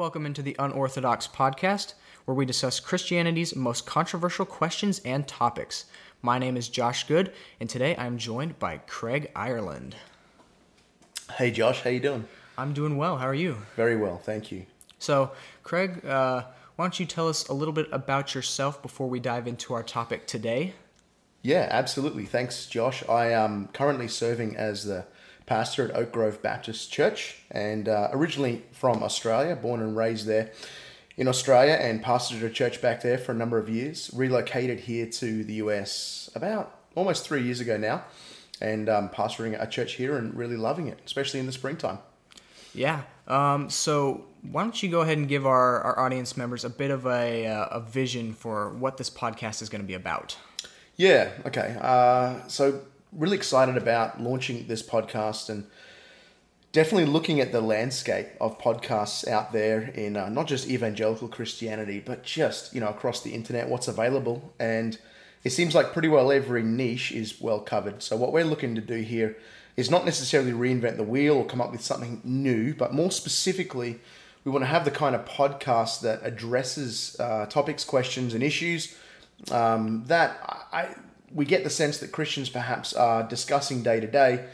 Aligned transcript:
Welcome 0.00 0.24
into 0.24 0.40
the 0.40 0.56
Unorthodox 0.58 1.28
Podcast, 1.28 1.92
where 2.24 2.34
we 2.34 2.46
discuss 2.46 2.80
Christianity's 2.80 3.54
most 3.54 3.84
controversial 3.84 4.46
questions 4.46 4.98
and 5.04 5.28
topics. 5.28 5.84
My 6.22 6.38
name 6.38 6.56
is 6.56 6.70
Josh 6.70 7.06
Good, 7.06 7.34
and 7.60 7.68
today 7.68 7.94
I'm 7.98 8.16
joined 8.16 8.58
by 8.58 8.78
Craig 8.78 9.30
Ireland. 9.36 9.96
Hey 11.34 11.50
Josh, 11.50 11.82
how 11.82 11.90
you 11.90 12.00
doing? 12.00 12.24
I'm 12.56 12.72
doing 12.72 12.96
well. 12.96 13.18
How 13.18 13.26
are 13.26 13.34
you? 13.34 13.58
Very 13.76 13.94
well, 13.94 14.16
thank 14.16 14.50
you. 14.50 14.64
So, 14.98 15.32
Craig, 15.64 16.02
uh, 16.06 16.44
why 16.76 16.84
don't 16.86 16.98
you 16.98 17.04
tell 17.04 17.28
us 17.28 17.46
a 17.48 17.52
little 17.52 17.74
bit 17.74 17.86
about 17.92 18.34
yourself 18.34 18.80
before 18.80 19.06
we 19.06 19.20
dive 19.20 19.46
into 19.46 19.74
our 19.74 19.82
topic 19.82 20.26
today? 20.26 20.72
Yeah, 21.42 21.68
absolutely. 21.70 22.24
Thanks, 22.24 22.64
Josh. 22.64 23.06
I 23.06 23.32
am 23.32 23.68
currently 23.74 24.08
serving 24.08 24.56
as 24.56 24.84
the 24.84 25.04
pastor 25.50 25.88
at 25.88 25.96
Oak 25.96 26.12
Grove 26.12 26.40
Baptist 26.40 26.92
Church, 26.92 27.38
and 27.50 27.88
uh, 27.88 28.08
originally 28.12 28.62
from 28.70 29.02
Australia, 29.02 29.56
born 29.56 29.80
and 29.80 29.96
raised 29.96 30.26
there 30.26 30.52
in 31.16 31.26
Australia, 31.26 31.72
and 31.72 32.04
pastored 32.04 32.40
a 32.44 32.48
church 32.48 32.80
back 32.80 33.02
there 33.02 33.18
for 33.18 33.32
a 33.32 33.34
number 33.34 33.58
of 33.58 33.68
years. 33.68 34.12
Relocated 34.14 34.78
here 34.78 35.06
to 35.06 35.42
the 35.42 35.54
US 35.54 36.30
about 36.36 36.78
almost 36.94 37.26
three 37.26 37.42
years 37.42 37.58
ago 37.58 37.76
now, 37.76 38.04
and 38.60 38.88
um, 38.88 39.08
pastoring 39.08 39.60
a 39.60 39.66
church 39.66 39.94
here 39.94 40.16
and 40.16 40.36
really 40.36 40.56
loving 40.56 40.86
it, 40.86 41.00
especially 41.04 41.40
in 41.40 41.46
the 41.46 41.52
springtime. 41.52 41.98
Yeah. 42.72 43.02
Um, 43.26 43.70
so 43.70 44.26
why 44.42 44.62
don't 44.62 44.80
you 44.80 44.88
go 44.88 45.00
ahead 45.00 45.18
and 45.18 45.28
give 45.28 45.46
our, 45.46 45.80
our 45.80 45.98
audience 45.98 46.36
members 46.36 46.64
a 46.64 46.70
bit 46.70 46.92
of 46.92 47.06
a, 47.06 47.48
uh, 47.48 47.64
a 47.72 47.80
vision 47.80 48.34
for 48.34 48.72
what 48.74 48.98
this 48.98 49.10
podcast 49.10 49.62
is 49.62 49.68
going 49.68 49.82
to 49.82 49.88
be 49.88 49.94
about? 49.94 50.36
Yeah. 50.96 51.30
Okay. 51.44 51.76
Uh, 51.80 52.46
so 52.46 52.82
really 53.12 53.36
excited 53.36 53.76
about 53.76 54.20
launching 54.20 54.66
this 54.66 54.82
podcast 54.82 55.48
and 55.48 55.66
definitely 56.72 57.06
looking 57.06 57.40
at 57.40 57.52
the 57.52 57.60
landscape 57.60 58.28
of 58.40 58.58
podcasts 58.58 59.26
out 59.26 59.52
there 59.52 59.82
in 59.82 60.16
uh, 60.16 60.28
not 60.28 60.46
just 60.46 60.68
evangelical 60.68 61.28
Christianity, 61.28 62.02
but 62.04 62.22
just 62.22 62.74
you 62.74 62.80
know 62.80 62.88
across 62.88 63.22
the 63.22 63.32
internet, 63.32 63.68
what's 63.68 63.88
available, 63.88 64.52
and 64.58 64.98
it 65.42 65.50
seems 65.50 65.74
like 65.74 65.92
pretty 65.92 66.08
well 66.08 66.30
every 66.30 66.62
niche 66.62 67.12
is 67.12 67.40
well 67.40 67.60
covered. 67.60 68.02
So 68.02 68.16
what 68.16 68.32
we're 68.32 68.44
looking 68.44 68.74
to 68.74 68.80
do 68.80 68.96
here 68.96 69.36
is 69.76 69.90
not 69.90 70.04
necessarily 70.04 70.52
reinvent 70.52 70.96
the 70.96 71.02
wheel 71.04 71.36
or 71.36 71.46
come 71.46 71.60
up 71.60 71.72
with 71.72 71.80
something 71.80 72.20
new, 72.24 72.74
but 72.74 72.92
more 72.92 73.10
specifically, 73.10 73.98
we 74.44 74.52
want 74.52 74.62
to 74.62 74.66
have 74.66 74.84
the 74.84 74.90
kind 74.90 75.14
of 75.14 75.24
podcast 75.24 76.00
that 76.02 76.20
addresses 76.22 77.16
uh, 77.18 77.46
topics, 77.46 77.84
questions, 77.84 78.34
and 78.34 78.42
issues 78.42 78.94
um, 79.50 80.04
that 80.06 80.38
I 80.72 80.94
we 81.32 81.44
get 81.44 81.64
the 81.64 81.70
sense 81.70 81.98
that 81.98 82.12
Christians 82.12 82.48
perhaps 82.48 82.92
are 82.92 83.22
discussing 83.22 83.82
day 83.82 84.00
to 84.00 84.06
day, 84.06 84.46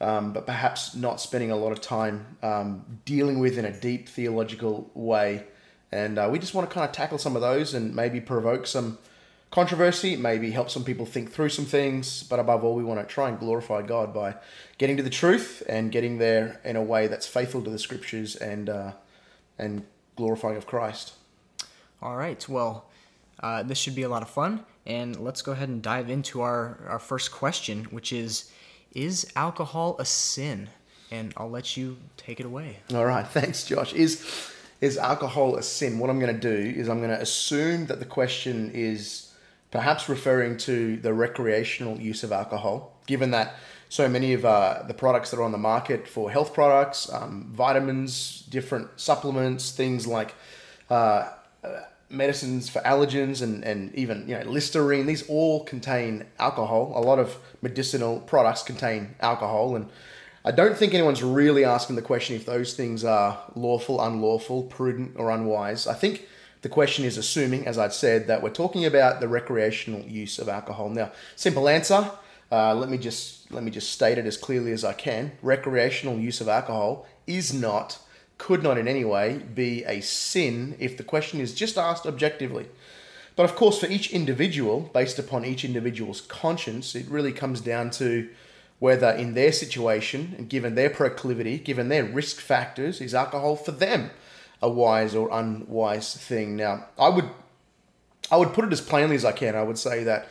um, 0.00 0.32
but 0.32 0.46
perhaps 0.46 0.94
not 0.94 1.20
spending 1.20 1.50
a 1.50 1.56
lot 1.56 1.72
of 1.72 1.80
time 1.80 2.36
um, 2.42 3.00
dealing 3.04 3.38
with 3.38 3.58
in 3.58 3.64
a 3.64 3.72
deep 3.72 4.08
theological 4.08 4.90
way. 4.94 5.44
And 5.92 6.18
uh, 6.18 6.28
we 6.30 6.38
just 6.38 6.54
want 6.54 6.68
to 6.68 6.72
kind 6.72 6.88
of 6.88 6.92
tackle 6.92 7.18
some 7.18 7.34
of 7.34 7.42
those 7.42 7.74
and 7.74 7.94
maybe 7.94 8.20
provoke 8.20 8.66
some 8.66 8.98
controversy, 9.50 10.16
maybe 10.16 10.52
help 10.52 10.70
some 10.70 10.84
people 10.84 11.04
think 11.04 11.32
through 11.32 11.48
some 11.48 11.64
things. 11.64 12.22
But 12.22 12.38
above 12.38 12.64
all, 12.64 12.74
we 12.74 12.84
want 12.84 13.00
to 13.00 13.06
try 13.12 13.28
and 13.28 13.38
glorify 13.38 13.82
God 13.82 14.14
by 14.14 14.36
getting 14.78 14.96
to 14.96 15.02
the 15.02 15.10
truth 15.10 15.62
and 15.68 15.90
getting 15.90 16.18
there 16.18 16.60
in 16.64 16.76
a 16.76 16.82
way 16.82 17.08
that's 17.08 17.26
faithful 17.26 17.62
to 17.62 17.70
the 17.70 17.78
scriptures 17.78 18.36
and 18.36 18.68
uh, 18.68 18.92
and 19.58 19.84
glorifying 20.16 20.56
of 20.56 20.66
Christ. 20.66 21.14
All 22.00 22.16
right. 22.16 22.48
Well, 22.48 22.86
uh, 23.40 23.62
this 23.62 23.78
should 23.78 23.94
be 23.94 24.02
a 24.02 24.08
lot 24.08 24.22
of 24.22 24.30
fun. 24.30 24.64
And 24.86 25.18
let's 25.20 25.42
go 25.42 25.52
ahead 25.52 25.68
and 25.68 25.82
dive 25.82 26.10
into 26.10 26.40
our, 26.40 26.80
our 26.88 26.98
first 26.98 27.32
question, 27.32 27.84
which 27.84 28.12
is 28.12 28.50
Is 28.92 29.30
alcohol 29.36 29.96
a 29.98 30.04
sin? 30.04 30.68
And 31.10 31.32
I'll 31.36 31.50
let 31.50 31.76
you 31.76 31.96
take 32.16 32.40
it 32.40 32.46
away. 32.46 32.78
All 32.94 33.04
right. 33.04 33.26
Thanks, 33.38 33.64
Josh. 33.64 33.92
Is, 33.92 34.24
is 34.80 34.96
alcohol 34.96 35.56
a 35.56 35.62
sin? 35.62 35.98
What 35.98 36.08
I'm 36.08 36.20
going 36.20 36.34
to 36.34 36.40
do 36.40 36.78
is 36.78 36.88
I'm 36.88 36.98
going 36.98 37.10
to 37.10 37.20
assume 37.20 37.86
that 37.86 37.98
the 37.98 38.04
question 38.04 38.70
is 38.72 39.32
perhaps 39.70 40.08
referring 40.08 40.56
to 40.58 40.96
the 40.96 41.12
recreational 41.12 41.98
use 42.00 42.22
of 42.24 42.32
alcohol, 42.32 42.96
given 43.06 43.30
that 43.32 43.54
so 43.88 44.08
many 44.08 44.32
of 44.32 44.44
uh, 44.44 44.82
the 44.86 44.94
products 44.94 45.30
that 45.30 45.38
are 45.38 45.42
on 45.42 45.52
the 45.52 45.58
market 45.58 46.06
for 46.06 46.30
health 46.30 46.54
products, 46.54 47.12
um, 47.12 47.50
vitamins, 47.52 48.42
different 48.48 48.88
supplements, 48.96 49.72
things 49.72 50.06
like 50.06 50.34
uh, 50.88 51.28
medicines 52.10 52.68
for 52.68 52.80
allergens 52.80 53.40
and, 53.40 53.64
and 53.64 53.94
even 53.94 54.26
you 54.28 54.36
know 54.36 54.44
listerine. 54.44 55.06
These 55.06 55.28
all 55.28 55.64
contain 55.64 56.26
alcohol. 56.38 56.92
A 56.94 57.00
lot 57.00 57.18
of 57.18 57.38
medicinal 57.62 58.20
products 58.20 58.62
contain 58.62 59.14
alcohol. 59.20 59.76
And 59.76 59.88
i 60.44 60.50
don't 60.50 60.76
think 60.76 60.94
anyone's 60.94 61.22
really 61.22 61.64
asking 61.64 61.96
the 61.96 62.02
question 62.02 62.34
if 62.34 62.46
those 62.46 62.72
things 62.74 63.04
are 63.04 63.38
lawful 63.54 64.00
unlawful 64.00 64.64
prudent 64.64 65.12
or 65.16 65.30
unwise. 65.30 65.86
I 65.86 65.94
think 65.94 66.26
the 66.62 66.68
question 66.68 67.04
is 67.04 67.16
assuming 67.16 67.66
as 67.66 67.78
i'd 67.78 67.92
said 67.92 68.26
that 68.26 68.42
we're 68.42 68.50
talking 68.50 68.84
about 68.84 69.20
the 69.20 69.28
recreational 69.28 70.00
use 70.02 70.38
of 70.38 70.48
alcohol. 70.48 70.88
Now 70.88 71.12
simple 71.36 71.68
answer 71.68 72.10
uh, 72.52 72.74
let 72.74 72.88
me 72.88 72.98
just 72.98 73.50
let 73.52 73.62
me 73.62 73.70
just 73.70 73.92
state 73.92 74.18
it 74.18 74.26
as 74.26 74.36
clearly 74.36 74.72
as 74.72 74.84
i 74.84 74.92
can. 74.92 75.32
Recreational 75.42 76.18
use 76.18 76.40
of 76.40 76.48
alcohol 76.48 77.06
is 77.26 77.54
not 77.54 77.98
could 78.40 78.62
not 78.62 78.78
in 78.78 78.88
any 78.88 79.04
way 79.04 79.38
be 79.54 79.84
a 79.84 80.00
sin 80.00 80.74
if 80.78 80.96
the 80.96 81.04
question 81.04 81.40
is 81.40 81.54
just 81.54 81.76
asked 81.76 82.06
objectively. 82.06 82.66
But 83.36 83.44
of 83.44 83.54
course, 83.54 83.78
for 83.78 83.86
each 83.86 84.10
individual, 84.12 84.90
based 84.94 85.18
upon 85.18 85.44
each 85.44 85.62
individual's 85.62 86.22
conscience, 86.22 86.94
it 86.94 87.06
really 87.06 87.32
comes 87.32 87.60
down 87.60 87.90
to 88.02 88.30
whether 88.78 89.10
in 89.10 89.34
their 89.34 89.52
situation 89.52 90.34
and 90.38 90.48
given 90.48 90.74
their 90.74 90.88
proclivity, 90.88 91.58
given 91.58 91.90
their 91.90 92.02
risk 92.02 92.40
factors, 92.40 93.02
is 93.02 93.14
alcohol 93.14 93.56
for 93.56 93.72
them 93.72 94.10
a 94.62 94.70
wise 94.70 95.14
or 95.14 95.28
unwise 95.30 96.14
thing. 96.16 96.56
Now, 96.56 96.86
I 96.98 97.10
would 97.10 97.28
I 98.30 98.38
would 98.38 98.54
put 98.54 98.64
it 98.64 98.72
as 98.72 98.80
plainly 98.80 99.16
as 99.16 99.24
I 99.24 99.32
can. 99.32 99.54
I 99.54 99.62
would 99.62 99.78
say 99.78 100.02
that 100.04 100.28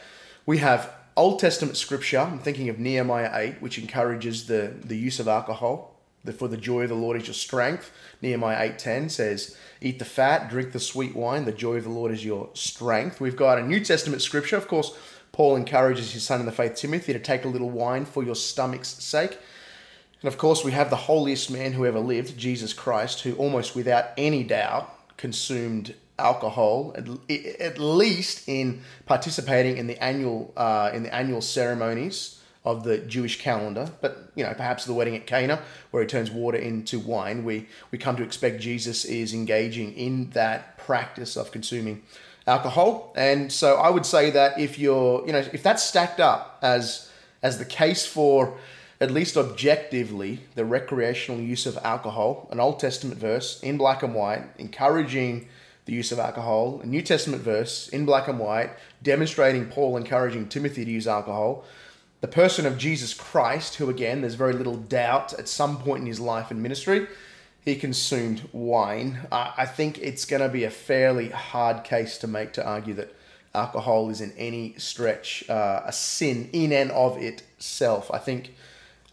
we 0.48 0.58
have 0.58 0.92
Old 1.16 1.40
Testament 1.40 1.78
scripture, 1.78 2.20
I'm 2.20 2.40
thinking 2.40 2.70
of 2.70 2.80
Nehemiah 2.80 3.30
8, 3.34 3.62
which 3.62 3.78
encourages 3.78 4.48
the, 4.48 4.74
the 4.84 4.98
use 4.98 5.20
of 5.20 5.28
alcohol 5.28 5.89
for 6.38 6.48
the 6.48 6.58
joy 6.58 6.84
of 6.84 6.90
the 6.90 6.96
Lord 6.96 7.20
is 7.22 7.28
your 7.28 7.34
strength. 7.34 7.92
Nehemiah 8.22 8.72
8.10 8.74 9.12
says, 9.12 9.58
Eat 9.82 10.00
the 10.00 10.06
fat, 10.06 10.50
drink 10.50 10.74
the 10.74 10.80
sweet 10.80 11.16
wine, 11.16 11.46
the 11.46 11.52
joy 11.52 11.78
of 11.78 11.86
the 11.86 11.90
Lord 11.90 12.12
is 12.12 12.26
your 12.26 12.50
strength. 12.54 13.22
We've 13.22 13.36
got 13.36 13.60
a 13.60 13.64
New 13.64 13.80
Testament 13.80 14.22
scripture. 14.22 14.58
Of 14.58 14.68
course, 14.68 14.98
Paul 15.32 15.56
encourages 15.56 16.12
his 16.12 16.24
son 16.24 16.40
in 16.40 16.46
the 16.46 16.52
faith, 16.52 16.76
Timothy, 16.76 17.14
to 17.14 17.20
take 17.20 17.46
a 17.46 17.48
little 17.48 17.70
wine 17.70 18.06
for 18.06 18.24
your 18.24 18.36
stomach's 18.36 18.90
sake. 18.90 19.38
And 20.22 20.28
of 20.28 20.38
course, 20.38 20.66
we 20.66 20.74
have 20.74 20.90
the 20.90 20.98
holiest 20.98 21.50
man 21.50 21.74
who 21.74 21.86
ever 21.86 22.00
lived, 22.00 22.38
Jesus 22.38 22.74
Christ, 22.74 23.22
who 23.22 23.36
almost 23.36 23.76
without 23.76 24.10
any 24.18 24.44
doubt 24.44 24.94
consumed 25.16 25.96
alcohol, 26.18 26.94
at, 26.98 27.80
least 27.80 28.50
in 28.50 28.82
participating 29.06 29.78
in 29.78 29.88
the 29.88 30.02
annual 30.04 30.54
uh, 30.58 30.92
in 30.94 31.04
the 31.04 31.16
annual 31.16 31.42
ceremonies 31.42 32.39
of 32.66 32.84
the 32.84 32.98
Jewish 32.98 33.40
calendar, 33.40 33.90
but 34.02 34.32
you 34.36 34.44
know, 34.44 34.54
perhaps 34.54 34.86
the 34.86 34.94
wedding 34.94 35.16
at 35.16 35.26
Cana, 35.26 35.62
where 35.92 36.04
he 36.04 36.08
turns 36.08 36.30
water 36.30 36.58
into 36.58 37.00
wine, 37.00 37.44
we, 37.46 37.68
we 37.92 37.98
come 37.98 38.18
to 38.18 38.24
expect 38.24 38.60
Jesus 38.60 39.06
is 39.06 39.34
engaging 39.34 39.94
in 39.94 40.30
that 40.32 40.78
practice 40.78 41.38
of 41.38 41.52
consuming 41.52 42.04
alcohol. 42.46 43.14
And 43.16 43.52
so 43.52 43.76
I 43.76 43.90
would 43.90 44.06
say 44.06 44.30
that 44.32 44.60
if 44.60 44.78
you're, 44.78 45.26
you 45.26 45.32
know, 45.32 45.40
if 45.54 45.64
that's 45.64 45.84
stacked 45.84 46.20
up 46.20 46.60
as 46.62 47.10
as 47.42 47.58
the 47.58 47.66
case 47.66 48.06
for 48.06 48.58
at 49.00 49.12
least 49.12 49.38
objectively 49.38 50.42
the 50.56 50.66
recreational 50.66 51.40
use 51.40 51.66
of 51.66 51.78
alcohol, 51.78 52.50
an 52.52 52.60
Old 52.60 52.80
Testament 52.80 53.18
verse 53.18 53.62
in 53.62 53.78
black 53.78 54.04
and 54.04 54.14
white 54.14 54.44
encouraging 54.58 55.48
the 55.86 55.94
use 55.94 56.12
of 56.12 56.20
alcohol, 56.20 56.82
a 56.84 56.86
New 56.86 57.02
Testament 57.02 57.42
verse 57.42 57.88
in 57.90 58.06
black 58.06 58.28
and 58.28 58.38
white 58.38 58.72
demonstrating 59.02 59.68
Paul 59.68 59.96
encouraging 59.96 60.50
Timothy 60.50 60.84
to 60.84 60.92
use 60.92 61.08
alcohol 61.08 61.64
the 62.22 62.28
person 62.28 62.66
of 62.66 62.78
Jesus 62.78 63.14
Christ, 63.14 63.76
who 63.76 63.90
again, 63.90 64.22
there's 64.22 64.36
very 64.36 64.54
little 64.54 64.76
doubt 64.76 65.34
at 65.34 65.48
some 65.48 65.78
point 65.78 66.02
in 66.02 66.08
his 66.08 66.20
life 66.20 66.52
and 66.52 66.62
ministry, 66.62 67.08
he 67.64 67.76
consumed 67.76 68.48
wine. 68.52 69.20
Uh, 69.32 69.52
I 69.58 69.66
think 69.66 69.98
it's 70.00 70.26
going 70.26 70.42
to 70.42 70.50
be 70.50 70.64
a 70.64 70.70
fairly 70.70 71.30
hard 71.30 71.84
case 71.84 72.18
to 72.20 72.28
make 72.28 72.54
to 72.54 72.66
argue 72.66 72.94
that 72.96 73.14
alcohol 73.54 74.10
is 74.10 74.22
in 74.22 74.32
any 74.38 74.76
stretch 74.78 75.50
uh, 75.50 75.82
a 75.86 75.92
sin 75.92 76.50
in 76.54 76.72
and 76.72 76.92
of 76.92 77.18
itself. 77.18 78.12
I 78.12 78.18
think, 78.18 78.54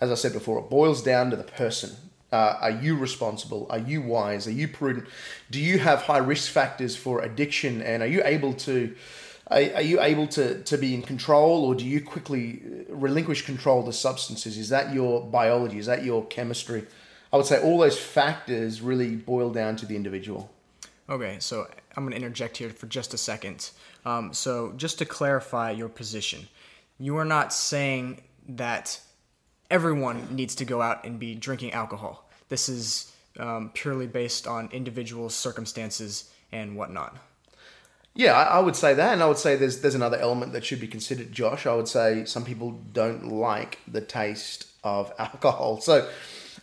as 0.00 0.10
I 0.10 0.14
said 0.14 0.32
before, 0.32 0.58
it 0.58 0.70
boils 0.70 1.02
down 1.02 1.30
to 1.30 1.36
the 1.36 1.44
person. 1.44 1.96
Uh, 2.32 2.58
are 2.60 2.70
you 2.70 2.96
responsible? 2.96 3.66
Are 3.70 3.78
you 3.78 4.02
wise? 4.02 4.46
Are 4.46 4.52
you 4.52 4.68
prudent? 4.68 5.06
Do 5.50 5.60
you 5.60 5.78
have 5.78 6.02
high 6.02 6.18
risk 6.18 6.50
factors 6.50 6.96
for 6.96 7.22
addiction? 7.22 7.82
And 7.82 8.02
are 8.02 8.06
you 8.06 8.22
able 8.24 8.52
to 8.54 8.94
are, 9.48 9.62
are 9.74 9.82
you 9.82 10.00
able 10.00 10.26
to, 10.28 10.62
to 10.62 10.76
be 10.76 10.94
in 10.94 11.02
control 11.02 11.64
or 11.64 11.74
do 11.74 11.84
you 11.84 12.00
quickly 12.00 12.62
relinquish 12.88 13.42
control 13.42 13.82
the 13.82 13.92
substances? 13.92 14.58
Is 14.58 14.68
that 14.70 14.92
your 14.92 15.24
biology? 15.24 15.78
Is 15.78 15.86
that 15.86 16.04
your 16.04 16.24
chemistry? 16.26 16.86
I 17.32 17.36
would 17.36 17.46
say 17.46 17.60
all 17.60 17.78
those 17.78 17.98
factors 17.98 18.80
really 18.80 19.16
boil 19.16 19.50
down 19.50 19.76
to 19.76 19.86
the 19.86 19.96
individual. 19.96 20.50
Okay, 21.08 21.36
so 21.38 21.68
I'm 21.96 22.04
going 22.04 22.12
to 22.12 22.16
interject 22.16 22.56
here 22.56 22.70
for 22.70 22.86
just 22.86 23.14
a 23.14 23.18
second. 23.18 23.70
Um, 24.04 24.32
so, 24.32 24.72
just 24.76 24.98
to 24.98 25.04
clarify 25.04 25.70
your 25.70 25.88
position, 25.88 26.48
you 26.98 27.16
are 27.16 27.24
not 27.24 27.52
saying 27.52 28.22
that 28.48 29.00
everyone 29.70 30.34
needs 30.34 30.54
to 30.56 30.64
go 30.64 30.82
out 30.82 31.04
and 31.04 31.18
be 31.18 31.34
drinking 31.34 31.72
alcohol. 31.72 32.28
This 32.48 32.68
is 32.68 33.12
um, 33.38 33.70
purely 33.74 34.06
based 34.06 34.46
on 34.46 34.68
individual 34.72 35.28
circumstances 35.28 36.30
and 36.52 36.76
whatnot. 36.76 37.16
Yeah, 38.16 38.32
I, 38.32 38.56
I 38.56 38.60
would 38.60 38.74
say 38.74 38.94
that, 38.94 39.12
and 39.12 39.22
I 39.22 39.26
would 39.26 39.38
say 39.38 39.56
there's 39.56 39.80
there's 39.80 39.94
another 39.94 40.16
element 40.16 40.52
that 40.54 40.64
should 40.64 40.80
be 40.80 40.88
considered, 40.88 41.30
Josh. 41.32 41.66
I 41.66 41.74
would 41.74 41.86
say 41.86 42.24
some 42.24 42.44
people 42.44 42.72
don't 42.92 43.28
like 43.28 43.78
the 43.86 44.00
taste 44.00 44.66
of 44.82 45.12
alcohol, 45.18 45.80
so. 45.80 46.08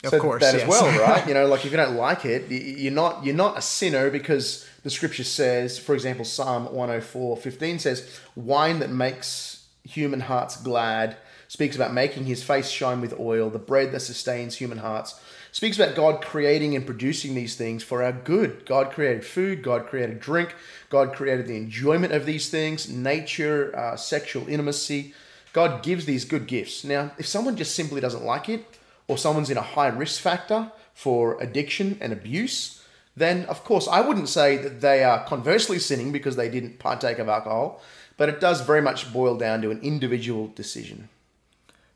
Of 0.03 0.09
so 0.09 0.19
course, 0.19 0.41
that 0.41 0.53
yes. 0.53 0.63
as 0.63 0.67
well, 0.67 0.99
right? 1.07 1.25
You 1.25 1.33
know, 1.33 1.47
like 1.47 1.63
if 1.63 1.71
you 1.71 1.77
don't 1.77 1.95
like 1.95 2.25
it, 2.25 2.51
you're 2.51 2.91
not 2.91 3.23
you're 3.23 3.33
not 3.33 3.57
a 3.57 3.61
sinner 3.61 4.09
because 4.09 4.67
the 4.83 4.89
scripture 4.89 5.23
says, 5.23 5.79
for 5.79 5.95
example, 5.95 6.25
Psalm 6.25 6.65
104, 6.65 7.37
15 7.37 7.79
says, 7.79 8.19
"Wine 8.35 8.79
that 8.79 8.89
makes 8.89 9.65
human 9.83 10.19
hearts 10.19 10.57
glad 10.57 11.15
speaks 11.47 11.77
about 11.77 11.93
making 11.93 12.25
his 12.25 12.43
face 12.43 12.67
shine 12.67 12.99
with 12.99 13.17
oil, 13.17 13.49
the 13.49 13.59
bread 13.59 13.93
that 13.93 14.01
sustains 14.01 14.55
human 14.55 14.79
hearts." 14.79 15.15
Speaks 15.53 15.77
about 15.77 15.93
God 15.95 16.19
creating 16.23 16.75
and 16.75 16.83
producing 16.83 17.35
these 17.35 17.55
things 17.55 17.83
for 17.83 18.01
our 18.01 18.11
good. 18.11 18.65
God 18.65 18.89
created 18.89 19.23
food, 19.23 19.61
God 19.61 19.85
created 19.85 20.19
drink, 20.19 20.55
God 20.89 21.13
created 21.13 21.45
the 21.45 21.55
enjoyment 21.55 22.11
of 22.11 22.25
these 22.25 22.49
things, 22.49 22.89
nature, 22.89 23.71
uh, 23.77 23.95
sexual 23.95 24.49
intimacy. 24.49 25.13
God 25.53 25.83
gives 25.83 26.05
these 26.05 26.25
good 26.25 26.47
gifts. 26.47 26.83
Now, 26.83 27.11
if 27.19 27.27
someone 27.27 27.55
just 27.55 27.75
simply 27.75 28.01
doesn't 28.01 28.25
like 28.25 28.49
it, 28.49 28.65
or 29.07 29.15
someone's 29.15 29.51
in 29.51 29.57
a 29.57 29.61
high 29.61 29.89
risk 29.89 30.19
factor 30.19 30.71
for 30.95 31.39
addiction 31.39 31.99
and 32.01 32.11
abuse, 32.11 32.83
then 33.15 33.45
of 33.45 33.63
course 33.63 33.87
I 33.87 34.01
wouldn't 34.01 34.29
say 34.29 34.57
that 34.57 34.81
they 34.81 35.03
are 35.03 35.23
conversely 35.25 35.77
sinning 35.77 36.11
because 36.11 36.35
they 36.35 36.49
didn't 36.49 36.79
partake 36.79 37.19
of 37.19 37.29
alcohol, 37.29 37.79
but 38.17 38.27
it 38.27 38.39
does 38.39 38.61
very 38.61 38.81
much 38.81 39.13
boil 39.13 39.37
down 39.37 39.61
to 39.61 39.69
an 39.69 39.81
individual 39.81 40.47
decision. 40.47 41.09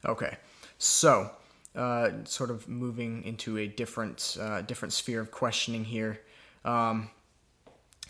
Okay, 0.06 0.38
so 0.78 1.32
uh, 1.78 2.10
sort 2.26 2.50
of 2.50 2.68
moving 2.68 3.24
into 3.24 3.58
a 3.58 3.68
different 3.68 4.38
uh, 4.42 4.62
different 4.62 4.94
sphere 4.94 5.22
of 5.22 5.32
questioning 5.32 5.86
here. 5.86 6.20
Um, 6.66 7.12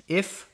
if 0.07 0.49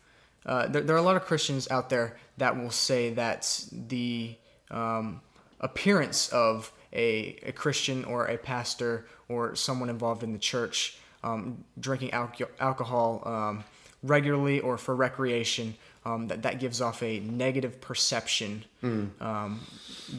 uh, 0.46 0.68
there, 0.68 0.82
there 0.82 0.96
are 0.96 1.00
a 1.00 1.04
lot 1.04 1.16
of 1.16 1.24
Christians 1.24 1.70
out 1.70 1.90
there 1.90 2.18
that 2.38 2.58
will 2.58 2.72
say 2.72 3.14
that 3.14 3.66
the 3.72 4.36
um, 4.72 5.22
appearance 5.60 6.30
of 6.30 6.72
a, 6.92 7.38
a 7.44 7.52
Christian 7.52 8.04
or 8.06 8.26
a 8.26 8.38
pastor 8.38 9.06
or 9.30 9.56
someone 9.56 9.90
involved 9.90 10.24
in 10.24 10.34
the 10.34 10.40
church 10.40 10.98
um, 11.24 11.64
drinking 11.80 12.10
alco- 12.10 12.50
alcohol 12.60 13.22
um, 13.26 13.64
regularly 14.02 14.60
or 14.60 14.78
for 14.78 14.96
recreation 14.96 15.76
um, 16.06 16.28
that 16.28 16.44
that 16.44 16.60
gives 16.60 16.82
off 16.82 17.02
a 17.02 17.20
negative 17.20 17.80
perception 17.80 18.66
um, 19.22 19.62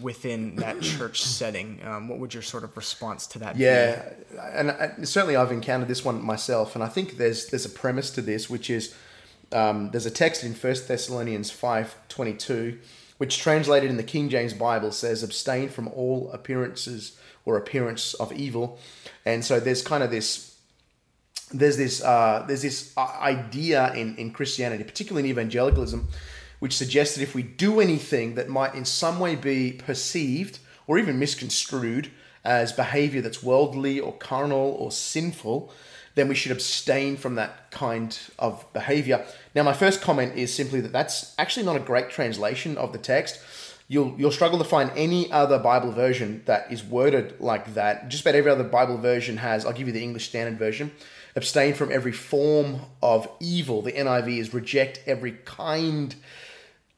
within 0.00 0.56
that 0.56 0.81
church 0.81 1.22
setting. 1.22 1.81
Um, 1.84 2.08
what 2.08 2.19
would 2.19 2.32
your 2.32 2.42
sort 2.42 2.64
of 2.64 2.76
response 2.76 3.26
to 3.28 3.38
that 3.40 3.56
be? 3.56 3.64
Yeah, 3.64 4.10
and 4.52 4.70
I, 4.70 4.92
certainly 5.02 5.36
I've 5.36 5.52
encountered 5.52 5.88
this 5.88 6.04
one 6.04 6.22
myself, 6.22 6.75
and 6.75 6.82
I 6.82 6.88
think 6.88 7.19
there's 7.19 7.46
there's 7.46 7.66
a 7.66 7.70
premise 7.70 8.10
to 8.12 8.22
this, 8.22 8.48
which 8.48 8.70
is 8.70 8.94
um, 9.52 9.90
there's 9.90 10.06
a 10.06 10.10
text 10.10 10.42
in 10.42 10.54
First 10.54 10.88
Thessalonians 10.88 11.50
five 11.50 11.94
twenty 12.08 12.32
two, 12.32 12.78
which 13.19 13.38
translated 13.38 13.90
in 13.90 13.96
the 13.98 14.02
King 14.02 14.31
James 14.31 14.54
Bible 14.54 14.92
says, 14.92 15.22
"Abstain 15.22 15.69
from 15.69 15.88
all 15.88 16.31
appearances 16.32 17.19
or 17.44 17.58
appearance 17.58 18.14
of 18.14 18.32
evil," 18.32 18.78
and 19.26 19.44
so 19.44 19.60
there's 19.60 19.82
kind 19.82 20.02
of 20.02 20.10
this 20.10 20.53
there's 21.52 21.76
this 21.76 22.02
uh, 22.02 22.44
there's 22.46 22.62
this 22.62 22.93
uh, 22.96 23.06
idea 23.20 23.93
in, 23.94 24.17
in 24.17 24.31
Christianity, 24.32 24.85
particularly 24.85 25.29
in 25.29 25.31
evangelicalism, 25.31 26.08
which 26.58 26.76
suggests 26.76 27.17
that 27.17 27.23
if 27.23 27.35
we 27.35 27.43
do 27.43 27.81
anything 27.81 28.35
that 28.35 28.49
might 28.49 28.75
in 28.75 28.85
some 28.85 29.19
way 29.19 29.37
be 29.37 29.73
perceived 29.73 30.58
or 30.87 30.99
even 30.99 31.19
misconstrued 31.19 32.11
as 32.44 32.73
behavior 32.73 33.20
that's 33.20 33.43
worldly 33.43 33.99
or 33.99 34.12
carnal 34.12 34.76
or 34.79 34.91
sinful, 34.91 35.73
then 36.14 36.29
we 36.29 36.35
should 36.35 36.52
abstain 36.52 37.17
from 37.17 37.35
that 37.37 37.70
kind 37.70 38.19
of 38.38 38.70
behavior. 38.73 39.25
Now, 39.55 39.62
my 39.62 39.73
first 39.73 40.00
comment 40.00 40.37
is 40.37 40.55
simply 40.55 40.81
that 40.81 40.93
that's 40.93 41.35
actually 41.38 41.67
not 41.67 41.76
a 41.76 41.81
great 41.81 42.11
translation 42.11 42.76
of 42.76 42.93
the 42.93 42.99
text. 42.99 43.41
You'll 43.87 44.14
you'll 44.17 44.32
struggle 44.32 44.58
to 44.58 44.64
find 44.64 44.91
any 44.96 45.31
other 45.31 45.58
Bible 45.58 45.93
version 45.93 46.43
that 46.46 46.73
is 46.73 46.82
worded 46.82 47.38
like 47.41 47.75
that. 47.75 48.08
Just 48.08 48.23
about 48.25 48.35
every 48.35 48.50
other 48.50 48.64
Bible 48.64 48.96
version 48.96 49.37
has. 49.38 49.67
I'll 49.67 49.73
give 49.73 49.87
you 49.87 49.93
the 49.93 50.02
English 50.02 50.29
Standard 50.29 50.58
Version. 50.58 50.91
Abstain 51.36 51.75
from 51.75 51.90
every 51.90 52.12
form 52.12 52.81
of 53.02 53.28
evil. 53.40 53.82
The 53.82 53.92
NIV 53.92 54.38
is 54.38 54.54
reject 54.54 55.00
every 55.06 55.32
kind 55.44 56.14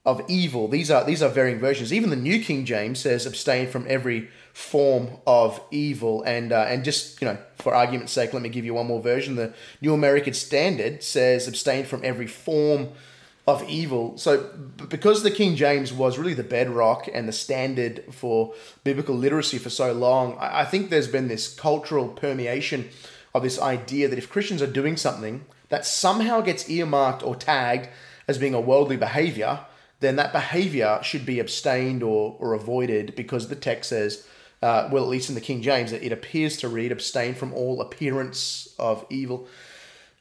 of 0.06 0.22
evil. 0.28 0.68
These 0.68 0.90
are 0.90 1.04
these 1.04 1.22
are 1.22 1.28
varying 1.28 1.58
versions. 1.58 1.92
Even 1.92 2.10
the 2.10 2.16
New 2.16 2.42
King 2.42 2.64
James 2.64 3.00
says 3.00 3.26
abstain 3.26 3.68
from 3.68 3.84
every 3.88 4.28
form 4.52 5.08
of 5.26 5.60
evil. 5.72 6.22
And 6.22 6.52
uh, 6.52 6.66
and 6.68 6.84
just 6.84 7.20
you 7.20 7.26
know 7.26 7.38
for 7.56 7.74
argument's 7.74 8.12
sake, 8.12 8.32
let 8.32 8.42
me 8.42 8.48
give 8.48 8.64
you 8.64 8.74
one 8.74 8.86
more 8.86 9.02
version. 9.02 9.34
The 9.34 9.52
New 9.80 9.92
American 9.92 10.32
Standard 10.32 11.02
says 11.02 11.48
abstain 11.48 11.84
from 11.84 12.04
every 12.04 12.28
form 12.28 12.90
of 13.48 13.68
evil. 13.68 14.16
So 14.16 14.44
because 14.88 15.22
the 15.22 15.30
King 15.30 15.56
James 15.56 15.92
was 15.92 16.18
really 16.18 16.34
the 16.34 16.44
bedrock 16.44 17.08
and 17.12 17.28
the 17.28 17.32
standard 17.32 18.04
for 18.12 18.54
biblical 18.84 19.14
literacy 19.14 19.58
for 19.58 19.70
so 19.70 19.92
long, 19.92 20.36
I, 20.38 20.60
I 20.60 20.64
think 20.64 20.90
there's 20.90 21.08
been 21.08 21.28
this 21.28 21.52
cultural 21.52 22.08
permeation 22.08 22.90
of 23.36 23.42
this 23.42 23.60
idea 23.60 24.08
that 24.08 24.18
if 24.18 24.30
Christians 24.30 24.62
are 24.62 24.66
doing 24.66 24.96
something 24.96 25.44
that 25.68 25.86
somehow 25.86 26.40
gets 26.40 26.68
earmarked 26.68 27.22
or 27.22 27.36
tagged 27.36 27.88
as 28.28 28.38
being 28.38 28.54
a 28.54 28.60
worldly 28.60 28.96
behavior, 28.96 29.60
then 30.00 30.16
that 30.16 30.32
behavior 30.32 30.98
should 31.02 31.24
be 31.24 31.38
abstained 31.38 32.02
or, 32.02 32.36
or 32.38 32.54
avoided 32.54 33.14
because 33.16 33.48
the 33.48 33.56
text 33.56 33.90
says, 33.90 34.26
uh, 34.62 34.88
well, 34.90 35.02
at 35.02 35.08
least 35.08 35.28
in 35.28 35.34
the 35.34 35.40
King 35.40 35.62
James, 35.62 35.92
it 35.92 36.12
appears 36.12 36.56
to 36.58 36.68
read, 36.68 36.92
abstain 36.92 37.34
from 37.34 37.52
all 37.52 37.80
appearance 37.80 38.74
of 38.78 39.04
evil. 39.10 39.48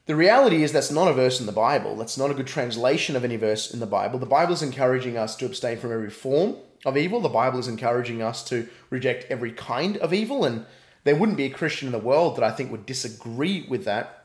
The 0.06 0.14
reality 0.14 0.62
is 0.62 0.72
that's 0.72 0.90
not 0.90 1.08
a 1.08 1.12
verse 1.12 1.40
in 1.40 1.46
the 1.46 1.52
Bible. 1.52 1.96
That's 1.96 2.16
not 2.16 2.30
a 2.30 2.34
good 2.34 2.46
translation 2.46 3.16
of 3.16 3.24
any 3.24 3.36
verse 3.36 3.72
in 3.72 3.80
the 3.80 3.86
Bible. 3.86 4.18
The 4.18 4.26
Bible 4.26 4.52
is 4.52 4.62
encouraging 4.62 5.18
us 5.18 5.34
to 5.36 5.46
abstain 5.46 5.78
from 5.78 5.92
every 5.92 6.10
form 6.10 6.56
of 6.84 6.96
evil. 6.96 7.20
The 7.20 7.28
Bible 7.28 7.58
is 7.58 7.66
encouraging 7.66 8.22
us 8.22 8.44
to 8.44 8.68
reject 8.88 9.26
every 9.30 9.50
kind 9.50 9.96
of 9.96 10.12
evil. 10.12 10.44
And 10.44 10.64
there 11.06 11.14
wouldn't 11.16 11.38
be 11.38 11.44
a 11.44 11.50
Christian 11.50 11.86
in 11.86 11.92
the 11.92 11.98
world 11.98 12.36
that 12.36 12.44
I 12.44 12.50
think 12.50 12.70
would 12.72 12.84
disagree 12.84 13.64
with 13.68 13.84
that. 13.84 14.24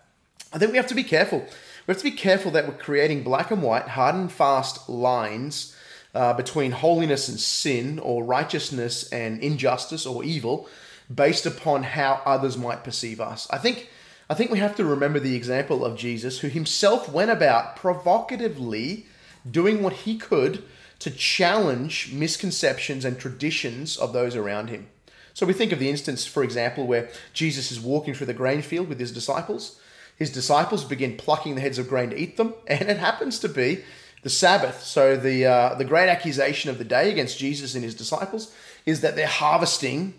I 0.51 0.57
think 0.57 0.71
we 0.71 0.77
have 0.77 0.87
to 0.87 0.95
be 0.95 1.03
careful. 1.03 1.39
We 1.39 1.91
have 1.93 1.99
to 1.99 2.03
be 2.03 2.11
careful 2.11 2.51
that 2.51 2.67
we're 2.67 2.73
creating 2.73 3.23
black 3.23 3.51
and 3.51 3.61
white, 3.61 3.89
hard 3.89 4.15
and 4.15 4.31
fast 4.31 4.89
lines 4.89 5.75
uh, 6.15 6.33
between 6.33 6.71
holiness 6.71 7.29
and 7.29 7.39
sin, 7.39 7.99
or 7.99 8.23
righteousness 8.23 9.07
and 9.11 9.41
injustice 9.41 10.07
or 10.07 10.23
evil, 10.23 10.67
based 11.13 11.45
upon 11.45 11.83
how 11.83 12.21
others 12.25 12.57
might 12.57 12.83
perceive 12.83 13.21
us. 13.21 13.47
I 13.51 13.57
think. 13.57 13.89
I 14.29 14.33
think 14.33 14.49
we 14.49 14.59
have 14.59 14.77
to 14.77 14.85
remember 14.85 15.19
the 15.19 15.35
example 15.35 15.83
of 15.83 15.97
Jesus, 15.97 16.39
who 16.39 16.47
himself 16.47 17.11
went 17.11 17.31
about 17.31 17.75
provocatively 17.75 19.05
doing 19.49 19.83
what 19.83 19.91
he 19.91 20.17
could 20.17 20.63
to 20.99 21.11
challenge 21.11 22.13
misconceptions 22.13 23.03
and 23.03 23.19
traditions 23.19 23.97
of 23.97 24.13
those 24.13 24.37
around 24.37 24.69
him. 24.69 24.87
So 25.33 25.45
we 25.45 25.53
think 25.53 25.71
of 25.71 25.79
the 25.79 25.89
instance, 25.89 26.25
for 26.25 26.43
example, 26.43 26.85
where 26.87 27.09
Jesus 27.33 27.71
is 27.71 27.79
walking 27.79 28.13
through 28.13 28.27
the 28.27 28.33
grain 28.33 28.61
field 28.61 28.89
with 28.89 28.99
his 28.99 29.11
disciples. 29.11 29.79
His 30.15 30.29
disciples 30.29 30.83
begin 30.83 31.17
plucking 31.17 31.55
the 31.55 31.61
heads 31.61 31.79
of 31.79 31.89
grain 31.89 32.11
to 32.11 32.17
eat 32.17 32.37
them, 32.37 32.53
and 32.67 32.89
it 32.89 32.97
happens 32.97 33.39
to 33.39 33.49
be 33.49 33.83
the 34.23 34.29
Sabbath. 34.29 34.83
So 34.83 35.15
the 35.17 35.45
uh, 35.45 35.75
the 35.75 35.85
great 35.85 36.09
accusation 36.09 36.69
of 36.69 36.77
the 36.77 36.83
day 36.83 37.11
against 37.11 37.39
Jesus 37.39 37.75
and 37.75 37.83
his 37.83 37.95
disciples 37.95 38.53
is 38.85 39.01
that 39.01 39.15
they're 39.15 39.27
harvesting 39.27 40.13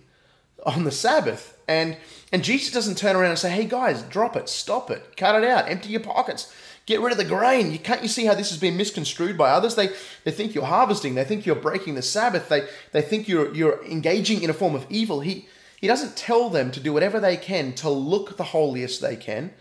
on 0.65 0.85
the 0.85 0.91
Sabbath. 0.91 1.59
And 1.69 1.97
and 2.33 2.43
Jesus 2.43 2.73
doesn't 2.73 2.99
turn 2.99 3.15
around 3.15 3.31
and 3.31 3.39
say, 3.39 3.51
"Hey 3.51 3.65
guys, 3.65 4.03
drop 4.03 4.37
it, 4.37 4.49
stop 4.49 4.91
it, 4.91 5.17
cut 5.17 5.41
it 5.41 5.49
out, 5.49 5.69
empty 5.69 5.91
your 5.91 6.01
pockets, 6.01 6.53
get 6.87 7.01
rid 7.01 7.13
of 7.13 7.19
the 7.19 7.25
grain." 7.25 7.73
You 7.73 7.79
can't 7.79 8.03
you 8.03 8.09
see 8.09 8.25
how 8.25 8.35
this 8.35 8.51
has 8.51 8.59
been 8.59 8.77
misconstrued 8.77 9.39
by 9.39 9.51
others? 9.51 9.75
They 9.75 9.91
they 10.25 10.31
think 10.31 10.55
you're 10.55 10.65
harvesting, 10.65 11.15
they 11.15 11.25
think 11.25 11.47
you're 11.47 11.57
breaking 11.57 11.95
the 11.95 12.03
Sabbath, 12.03 12.49
they 12.49 12.69
they 12.93 13.03
think 13.03 13.29
you're 13.29 13.55
you're 13.55 13.85
engaging 13.85 14.43
in 14.43 14.51
a 14.51 14.55
form 14.55 14.75
of 14.75 14.87
evil. 14.89 15.21
He 15.21 15.47
he 15.81 15.87
doesn't 15.87 16.17
tell 16.17 16.49
them 16.49 16.71
to 16.71 16.81
do 16.81 16.93
whatever 16.93 17.19
they 17.19 17.37
can 17.37 17.73
to 17.75 17.91
look 17.91 18.37
the 18.37 18.45
holiest 18.45 19.01
they 19.01 19.17
can. 19.17 19.53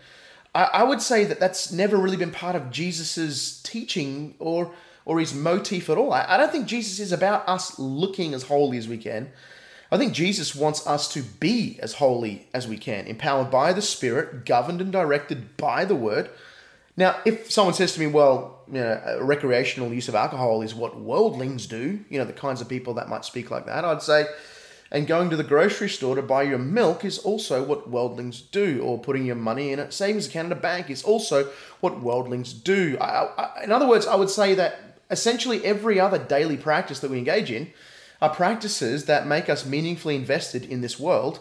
I, 0.54 0.64
I 0.72 0.82
would 0.84 1.02
say 1.02 1.24
that 1.24 1.40
that's 1.40 1.72
never 1.72 1.96
really 1.96 2.16
been 2.16 2.30
part 2.30 2.54
of 2.54 2.70
Jesus's 2.70 3.60
teaching 3.62 4.34
or 4.38 4.72
or 5.04 5.18
his 5.18 5.34
motif 5.34 5.90
at 5.90 5.98
all. 5.98 6.12
I, 6.12 6.24
I 6.28 6.36
don't 6.36 6.52
think 6.52 6.66
Jesus 6.66 7.00
is 7.00 7.12
about 7.12 7.48
us 7.48 7.78
looking 7.78 8.34
as 8.34 8.44
holy 8.44 8.78
as 8.78 8.86
we 8.88 8.98
can. 8.98 9.32
I 9.90 9.98
think 9.98 10.14
Jesus 10.14 10.54
wants 10.54 10.86
us 10.86 11.06
to 11.12 11.22
be 11.22 11.78
as 11.82 11.94
holy 11.94 12.46
as 12.54 12.66
we 12.66 12.78
can, 12.78 13.06
empowered 13.06 13.50
by 13.50 13.72
the 13.74 13.82
Spirit, 13.82 14.46
governed 14.46 14.80
and 14.80 14.90
directed 14.90 15.56
by 15.56 15.84
the 15.84 15.94
Word. 15.94 16.30
Now, 16.96 17.16
if 17.24 17.50
someone 17.50 17.74
says 17.74 17.94
to 17.94 18.00
me, 18.00 18.06
well, 18.06 18.60
you 18.68 18.74
know, 18.74 19.18
recreational 19.20 19.92
use 19.92 20.08
of 20.08 20.14
alcohol 20.14 20.62
is 20.62 20.74
what 20.74 21.00
worldlings 21.00 21.66
do, 21.66 22.00
you 22.08 22.18
know, 22.18 22.24
the 22.24 22.32
kinds 22.32 22.60
of 22.60 22.68
people 22.68 22.94
that 22.94 23.08
might 23.08 23.24
speak 23.24 23.50
like 23.50 23.66
that, 23.66 23.84
I'd 23.84 24.02
say, 24.02 24.26
and 24.90 25.06
going 25.06 25.30
to 25.30 25.36
the 25.36 25.42
grocery 25.42 25.88
store 25.88 26.16
to 26.16 26.22
buy 26.22 26.42
your 26.42 26.58
milk 26.58 27.02
is 27.02 27.18
also 27.18 27.64
what 27.64 27.88
worldlings 27.88 28.42
do, 28.42 28.82
or 28.82 28.98
putting 28.98 29.24
your 29.24 29.36
money 29.36 29.72
in 29.72 29.78
a 29.78 29.90
savings 29.90 30.26
account 30.26 30.46
in 30.46 30.52
a 30.52 30.60
bank 30.60 30.90
is 30.90 31.02
also 31.02 31.50
what 31.80 32.02
worldlings 32.02 32.52
do. 32.52 32.98
I, 33.00 33.24
I, 33.38 33.64
in 33.64 33.72
other 33.72 33.88
words, 33.88 34.06
I 34.06 34.16
would 34.16 34.28
say 34.28 34.54
that 34.54 34.98
essentially 35.10 35.64
every 35.64 35.98
other 35.98 36.18
daily 36.18 36.58
practice 36.58 37.00
that 37.00 37.10
we 37.10 37.16
engage 37.16 37.50
in 37.50 37.72
are 38.20 38.34
practices 38.34 39.06
that 39.06 39.26
make 39.26 39.48
us 39.48 39.64
meaningfully 39.64 40.14
invested 40.14 40.66
in 40.66 40.82
this 40.82 41.00
world 41.00 41.40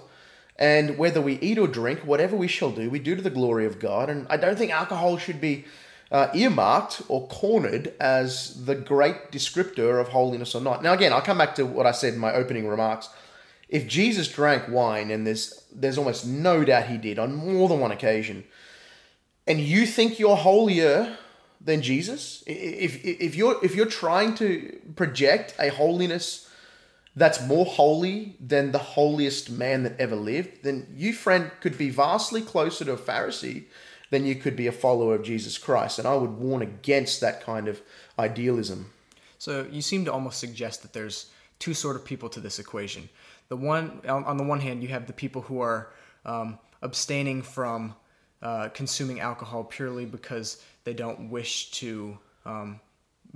And 0.62 1.00
whether 1.00 1.20
we 1.20 1.40
eat 1.40 1.58
or 1.58 1.68
drink, 1.68 2.02
whatever 2.02 2.36
we 2.36 2.48
shall 2.48 2.70
do, 2.70 2.88
we 2.88 3.00
do 3.00 3.16
to 3.16 3.22
the 3.24 3.32
glory 3.32 3.66
of 3.66 3.80
God. 3.80 4.12
And 4.12 4.28
I 4.30 4.38
don't 4.38 4.56
think 4.56 4.72
alcohol 4.72 5.18
should 5.18 5.42
be 5.42 5.66
uh, 6.12 6.28
earmarked 6.36 7.02
or 7.08 7.28
cornered 7.30 7.96
as 8.00 8.64
the 8.64 8.76
great 8.76 9.32
descriptor 9.32 10.00
of 10.00 10.10
holiness 10.10 10.54
or 10.54 10.62
not. 10.62 10.84
Now, 10.84 10.94
again, 10.94 11.14
I'll 11.14 11.22
come 11.24 11.40
back 11.40 11.56
to 11.56 11.66
what 11.66 11.88
I 11.88 11.92
said 11.92 12.14
in 12.14 12.20
my 12.20 12.32
opening 12.34 12.68
remarks. 12.68 13.10
If 13.70 13.88
Jesus 13.88 14.28
drank 14.28 14.70
wine, 14.70 15.10
and 15.10 15.26
there's 15.26 15.64
there's 15.74 15.98
almost 15.98 16.28
no 16.28 16.64
doubt 16.64 16.88
he 16.88 16.98
did 16.98 17.18
on 17.18 17.34
more 17.34 17.68
than 17.68 17.80
one 17.80 17.92
occasion, 17.92 18.44
and 19.48 19.60
you 19.60 19.88
think 19.88 20.20
you're 20.20 20.36
holier 20.36 21.18
than 21.60 21.82
Jesus, 21.82 22.44
if 22.46 23.04
if 23.04 23.34
you're 23.34 23.58
if 23.64 23.74
you're 23.74 23.88
trying 23.88 24.36
to 24.36 24.80
project 24.96 25.56
a 25.58 25.70
holiness 25.70 26.51
that's 27.16 27.46
more 27.46 27.66
holy 27.66 28.36
than 28.40 28.72
the 28.72 28.78
holiest 28.78 29.50
man 29.50 29.84
that 29.84 30.00
ever 30.00 30.16
lived, 30.16 30.64
then 30.64 30.88
you, 30.96 31.14
friend, 31.14 31.52
could 31.60 31.78
be 31.78 31.90
vastly 31.90 32.42
closer 32.42 32.86
to 32.86 32.94
a 32.94 32.98
Pharisee 32.98 33.66
than 34.12 34.26
you 34.26 34.36
could 34.36 34.56
be 34.56 34.68
a 34.68 34.72
follower 34.72 35.16
of 35.16 35.24
Jesus 35.24 35.58
Christ. 35.58 36.00
And 36.00 36.08
I 36.08 36.16
would 36.16 36.32
warn 36.32 36.62
against 36.62 37.22
that 37.22 37.42
kind 37.42 37.68
of 37.68 37.82
idealism. 38.18 38.92
So 39.38 39.68
you 39.72 39.82
seem 39.82 40.06
to 40.06 40.14
almost 40.14 40.40
suggest 40.40 40.82
that 40.84 40.94
there's 40.94 41.32
two 41.60 41.74
sort 41.74 41.96
of 41.96 42.06
people 42.06 42.30
to 42.30 42.40
this 42.40 42.60
equation. 42.60 43.10
The 43.50 43.58
one, 43.58 44.02
on 44.08 44.38
the 44.38 44.44
one 44.44 44.60
hand, 44.60 44.82
you 44.82 44.90
have 44.90 45.08
the 45.08 45.14
people 45.14 45.42
who 45.42 45.60
are 45.62 45.92
um, 46.26 46.60
abstaining 46.82 47.42
from 47.42 47.96
uh, 48.42 48.70
consuming 48.70 49.20
alcohol 49.20 49.64
purely 49.64 50.06
because 50.06 50.64
they 50.84 50.94
don't 50.94 51.30
wish 51.30 51.72
to 51.72 52.18
um, 52.46 52.80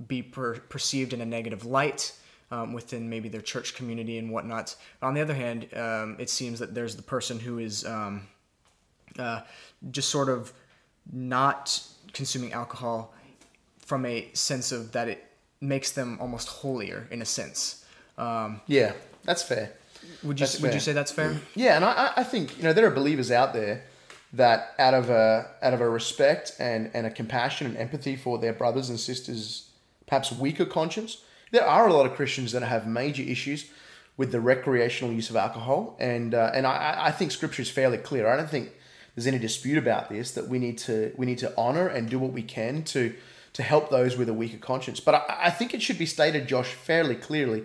be 0.07 0.21
per- 0.21 0.59
perceived 0.59 1.13
in 1.13 1.21
a 1.21 1.25
negative 1.25 1.65
light 1.65 2.13
um, 2.55 2.73
within 2.73 3.09
maybe 3.09 3.29
their 3.29 3.41
church 3.41 3.75
community 3.75 4.17
and 4.17 4.31
whatnot. 4.31 4.75
On 5.01 5.13
the 5.13 5.21
other 5.21 5.33
hand, 5.33 5.67
um, 5.75 6.15
it 6.19 6.29
seems 6.29 6.59
that 6.59 6.73
there's 6.73 6.95
the 6.95 7.03
person 7.03 7.39
who 7.39 7.59
is 7.59 7.85
um, 7.85 8.27
uh, 9.19 9.41
just 9.91 10.09
sort 10.09 10.29
of 10.29 10.53
not 11.11 11.81
consuming 12.13 12.53
alcohol 12.53 13.13
from 13.79 14.05
a 14.05 14.29
sense 14.33 14.71
of 14.71 14.91
that 14.93 15.07
it 15.07 15.23
makes 15.61 15.91
them 15.91 16.17
almost 16.21 16.47
holier 16.47 17.07
in 17.11 17.21
a 17.21 17.25
sense. 17.25 17.85
Um, 18.17 18.61
yeah, 18.67 18.93
that's 19.23 19.43
fair. 19.43 19.73
Would 20.23 20.39
you 20.39 20.47
would 20.61 20.73
you 20.73 20.79
say 20.79 20.93
that's 20.93 21.11
fair? 21.11 21.35
Yeah, 21.55 21.75
and 21.75 21.83
I, 21.83 22.13
I 22.17 22.23
think 22.23 22.57
you 22.57 22.63
know 22.63 22.73
there 22.73 22.85
are 22.85 22.91
believers 22.91 23.31
out 23.31 23.53
there 23.53 23.83
that 24.33 24.75
out 24.79 24.93
of 24.93 25.09
a 25.09 25.47
out 25.61 25.73
of 25.73 25.81
a 25.81 25.89
respect 25.89 26.53
and 26.59 26.91
and 26.93 27.05
a 27.07 27.09
compassion 27.09 27.67
and 27.67 27.77
empathy 27.77 28.15
for 28.15 28.37
their 28.37 28.53
brothers 28.53 28.89
and 28.89 28.99
sisters, 28.99 29.69
perhaps 30.05 30.31
weaker 30.31 30.65
conscience, 30.65 31.23
there 31.51 31.65
are 31.65 31.87
a 31.87 31.93
lot 31.93 32.05
of 32.05 32.13
Christians 32.13 32.51
that 32.51 32.63
have 32.63 32.87
major 32.87 33.23
issues 33.23 33.69
with 34.17 34.31
the 34.31 34.39
recreational 34.39 35.13
use 35.13 35.29
of 35.29 35.35
alcohol, 35.35 35.97
and 35.99 36.33
uh, 36.33 36.51
and 36.53 36.65
I, 36.65 37.07
I 37.07 37.11
think 37.11 37.31
Scripture 37.31 37.61
is 37.61 37.69
fairly 37.69 37.97
clear. 37.97 38.27
I 38.27 38.37
don't 38.37 38.49
think 38.49 38.71
there's 39.15 39.27
any 39.27 39.39
dispute 39.39 39.77
about 39.77 40.09
this 40.09 40.31
that 40.31 40.47
we 40.47 40.59
need 40.59 40.77
to 40.79 41.13
we 41.17 41.25
need 41.25 41.39
to 41.39 41.53
honor 41.57 41.87
and 41.87 42.09
do 42.09 42.19
what 42.19 42.31
we 42.31 42.41
can 42.41 42.83
to 42.83 43.13
to 43.53 43.63
help 43.63 43.89
those 43.89 44.17
with 44.17 44.27
a 44.27 44.33
weaker 44.33 44.57
conscience. 44.57 44.99
But 44.99 45.15
I, 45.15 45.45
I 45.45 45.49
think 45.49 45.73
it 45.73 45.81
should 45.81 45.97
be 45.97 46.05
stated, 46.05 46.47
Josh, 46.47 46.73
fairly 46.73 47.15
clearly 47.15 47.63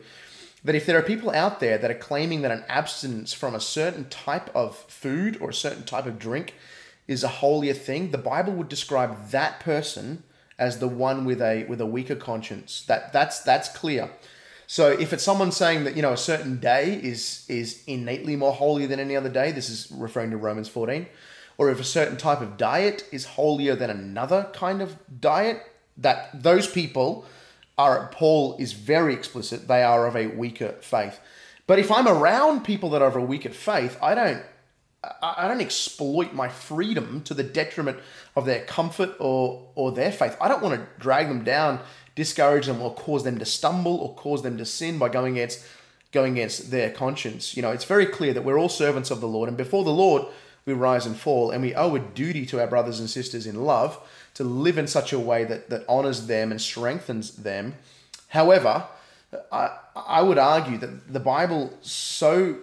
that 0.63 0.75
if 0.75 0.87
there 0.87 0.99
are 0.99 1.03
people 1.03 1.31
out 1.31 1.59
there 1.59 1.79
that 1.79 1.91
are 1.91 1.95
claiming 1.95 2.43
that 2.43 2.51
an 2.51 2.65
abstinence 2.69 3.33
from 3.33 3.55
a 3.55 3.61
certain 3.61 4.09
type 4.09 4.55
of 4.55 4.77
food 4.77 5.39
or 5.41 5.51
a 5.51 5.55
certain 5.55 5.85
type 5.85 6.07
of 6.07 6.19
drink 6.19 6.55
is 7.09 7.25
a 7.25 7.29
holier 7.29 7.75
thing, 7.75 8.11
the 8.11 8.19
Bible 8.19 8.53
would 8.53 8.69
describe 8.69 9.31
that 9.31 9.59
person 9.59 10.23
as 10.61 10.79
the 10.79 10.87
one 10.87 11.25
with 11.25 11.41
a 11.41 11.65
with 11.65 11.81
a 11.81 11.87
weaker 11.87 12.15
conscience. 12.15 12.85
That 12.87 13.13
that's 13.13 13.41
that's 13.41 13.69
clear. 13.71 14.11
So 14.67 14.93
if 14.93 15.13
it's 15.13 15.25
someone 15.25 15.51
saying 15.51 15.83
that 15.85 15.97
you 15.97 16.03
know 16.03 16.13
a 16.13 16.17
certain 16.17 16.59
day 16.61 17.01
is 17.03 17.45
is 17.49 17.83
innately 17.89 18.37
more 18.37 18.53
holy 18.53 18.87
than 18.87 19.01
any 19.01 19.17
other 19.17 19.31
day, 19.31 19.51
this 19.51 19.69
is 19.69 19.91
referring 19.91 20.31
to 20.31 20.37
Romans 20.37 20.69
14, 20.69 21.07
or 21.59 21.71
if 21.71 21.81
a 21.81 21.85
certain 21.85 22.17
type 22.17 22.41
of 22.41 22.57
diet 22.57 23.05
is 23.11 23.25
holier 23.25 23.75
than 23.75 23.91
another 23.91 24.49
kind 24.53 24.81
of 24.81 24.97
diet, 25.21 25.63
that 25.97 26.31
those 26.41 26.69
people 26.69 27.25
are 27.77 28.09
Paul 28.13 28.57
is 28.59 28.75
very 28.75 29.15
explicit, 29.15 29.67
they 29.67 29.83
are 29.83 30.07
of 30.07 30.15
a 30.15 30.27
weaker 30.27 30.73
faith. 30.83 31.19
But 31.67 31.79
if 31.79 31.91
I'm 31.91 32.07
around 32.07 32.65
people 32.65 32.91
that 32.91 33.01
are 33.01 33.09
of 33.09 33.17
a 33.17 33.23
weaker 33.23 33.49
faith, 33.49 33.97
I 34.03 34.15
don't 34.15 34.43
I 35.03 35.49
don't 35.49 35.63
exploit 35.63 36.35
my 36.35 36.49
freedom 36.49 37.23
to 37.23 37.33
the 37.33 37.43
detriment 37.43 37.99
of 38.37 38.45
their 38.45 38.65
comfort 38.65 39.17
or 39.19 39.67
or 39.75 39.93
their 39.93 40.13
faith. 40.13 40.37
I 40.41 40.49
don't 40.49 40.63
want 40.63 40.79
to 40.79 40.87
drag 41.01 41.29
them 41.29 41.43
down, 41.43 41.81
discourage 42.15 42.67
them, 42.67 42.83
or 42.83 42.95
cause 42.95 43.25
them 43.25 43.39
to 43.39 43.47
stumble 43.47 43.97
or 43.97 44.15
cause 44.15 44.43
them 44.43 44.59
to 44.59 44.67
sin 44.67 44.99
by 44.99 45.09
going 45.09 45.35
against 45.35 45.65
going 46.13 46.35
against 46.35 46.71
their 46.71 46.91
conscience. 46.91 47.57
You 47.57 47.63
know, 47.63 47.71
it's 47.71 47.85
very 47.85 48.05
clear 48.05 48.35
that 48.35 48.45
we're 48.45 48.59
all 48.59 48.69
servants 48.69 49.11
of 49.11 49.21
the 49.23 49.29
Lord, 49.29 49.49
and 49.49 49.57
before 49.57 49.85
the 49.85 49.91
Lord 49.91 50.25
we 50.67 50.75
rise 50.75 51.07
and 51.07 51.17
fall, 51.17 51.51
and 51.51 51.63
we 51.63 51.75
owe 51.75 51.95
a 51.95 52.01
duty 52.01 52.45
to 52.47 52.61
our 52.61 52.67
brothers 52.67 53.01
and 53.01 53.09
sisters 53.09 53.47
in 53.47 53.65
love 53.65 53.99
to 54.35 54.45
live 54.45 54.77
in 54.77 54.87
such 54.87 55.15
a 55.15 55.19
way 55.19 55.45
that 55.45 55.71
that 55.71 55.85
honors 55.89 56.27
them 56.27 56.51
and 56.51 56.61
strengthens 56.61 57.37
them. 57.37 57.75
However, 58.29 58.85
I 59.51 59.79
I 59.97 60.21
would 60.21 60.39
argue 60.39 60.77
that 60.77 61.11
the 61.11 61.21
Bible 61.21 61.73
so 61.81 62.59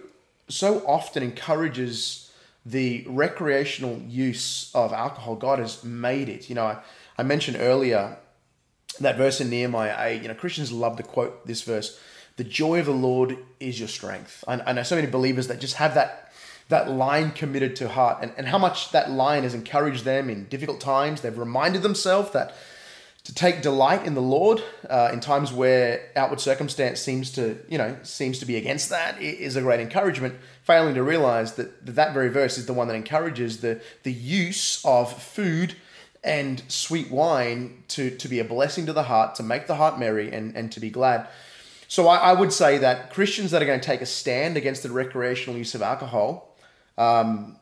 so 0.48 0.86
often 0.86 1.24
encourages 1.24 2.27
the 2.68 3.04
recreational 3.08 3.98
use 4.06 4.70
of 4.74 4.92
alcohol, 4.92 5.36
God 5.36 5.58
has 5.58 5.82
made 5.82 6.28
it. 6.28 6.48
You 6.48 6.54
know, 6.54 6.66
I, 6.66 6.78
I 7.16 7.22
mentioned 7.22 7.56
earlier 7.58 8.18
that 9.00 9.16
verse 9.16 9.40
in 9.40 9.48
Nehemiah 9.48 9.94
8, 9.96 10.22
you 10.22 10.28
know, 10.28 10.34
Christians 10.34 10.70
love 10.70 10.96
to 10.98 11.02
quote 11.02 11.46
this 11.46 11.62
verse 11.62 11.98
the 12.36 12.44
joy 12.44 12.78
of 12.78 12.86
the 12.86 12.92
Lord 12.92 13.36
is 13.58 13.80
your 13.80 13.88
strength. 13.88 14.44
I, 14.46 14.60
I 14.60 14.72
know 14.72 14.84
so 14.84 14.94
many 14.94 15.08
believers 15.08 15.48
that 15.48 15.60
just 15.60 15.74
have 15.74 15.94
that 15.94 16.32
that 16.68 16.90
line 16.90 17.30
committed 17.30 17.74
to 17.76 17.88
heart 17.88 18.18
and, 18.20 18.30
and 18.36 18.46
how 18.46 18.58
much 18.58 18.90
that 18.90 19.10
line 19.10 19.42
has 19.42 19.54
encouraged 19.54 20.04
them 20.04 20.28
in 20.28 20.44
difficult 20.44 20.80
times. 20.80 21.22
They've 21.22 21.36
reminded 21.36 21.80
themselves 21.80 22.32
that 22.32 22.54
to 23.24 23.34
take 23.34 23.62
delight 23.62 24.06
in 24.06 24.14
the 24.14 24.22
Lord 24.22 24.62
uh, 24.88 25.10
in 25.12 25.20
times 25.20 25.52
where 25.52 26.10
outward 26.14 26.40
circumstance 26.40 27.00
seems 27.00 27.30
to, 27.32 27.58
you 27.68 27.78
know, 27.78 27.96
seems 28.02 28.38
to 28.38 28.46
be 28.46 28.56
against 28.56 28.90
that 28.90 29.20
is 29.20 29.56
a 29.56 29.62
great 29.62 29.80
encouragement. 29.80 30.34
Failing 30.68 30.96
to 30.96 31.02
realize 31.02 31.54
that 31.54 31.86
that 31.86 32.12
very 32.12 32.28
verse 32.28 32.58
is 32.58 32.66
the 32.66 32.74
one 32.74 32.88
that 32.88 32.94
encourages 32.94 33.62
the 33.62 33.80
the 34.02 34.12
use 34.12 34.84
of 34.84 35.10
food 35.10 35.74
and 36.22 36.62
sweet 36.68 37.10
wine 37.10 37.84
to 37.88 38.10
to 38.10 38.28
be 38.28 38.38
a 38.38 38.44
blessing 38.44 38.84
to 38.84 38.92
the 38.92 39.04
heart, 39.04 39.34
to 39.36 39.42
make 39.42 39.66
the 39.66 39.76
heart 39.76 39.98
merry, 39.98 40.30
and 40.30 40.54
and 40.54 40.70
to 40.72 40.78
be 40.78 40.90
glad. 40.90 41.26
So 41.88 42.06
I, 42.06 42.18
I 42.18 42.32
would 42.34 42.52
say 42.52 42.76
that 42.76 43.08
Christians 43.08 43.50
that 43.52 43.62
are 43.62 43.64
going 43.64 43.80
to 43.80 43.86
take 43.86 44.02
a 44.02 44.06
stand 44.06 44.58
against 44.58 44.82
the 44.82 44.90
recreational 44.90 45.58
use 45.58 45.74
of 45.74 45.80
alcohol. 45.80 46.54
Um, 46.98 47.56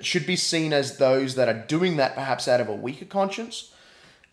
should 0.00 0.24
be 0.24 0.36
seen 0.36 0.72
as 0.72 0.98
those 0.98 1.34
that 1.34 1.48
are 1.48 1.66
doing 1.66 1.96
that 1.96 2.14
perhaps 2.14 2.46
out 2.46 2.60
of 2.60 2.68
a 2.68 2.74
weaker 2.74 3.06
conscience 3.06 3.72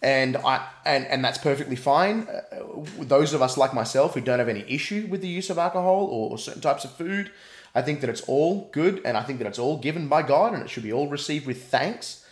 and 0.05 0.37
I 0.37 0.67
and 0.85 1.07
and 1.07 1.25
that's 1.25 1.39
perfectly 1.39 1.75
fine. 1.75 2.27
Uh, 2.27 2.83
those 2.99 3.33
of 3.33 3.41
us 3.41 3.57
like 3.57 3.73
myself 3.73 4.13
who 4.13 4.21
don't 4.21 4.37
have 4.37 4.49
any 4.49 4.63
issue 4.67 5.07
with 5.09 5.21
the 5.21 5.27
use 5.27 5.49
of 5.49 5.57
alcohol 5.57 6.05
or, 6.05 6.31
or, 6.31 6.37
certain 6.37 6.61
types 6.61 6.85
of 6.85 6.91
food, 6.91 7.31
I 7.75 7.81
think 7.81 8.01
that 8.01 8.09
it's 8.09 8.21
all 8.21 8.69
good, 8.71 9.01
and 9.05 9.17
I 9.17 9.23
think 9.23 9.39
that 9.39 9.47
it's 9.47 9.59
all 9.59 9.77
given 9.77 10.07
by 10.07 10.21
God, 10.21 10.53
and 10.53 10.63
it 10.63 10.69
should 10.69 10.83
be 10.83 10.93
all 10.93 11.07
received 11.07 11.45
with 11.45 11.65
thanks. 11.65 12.25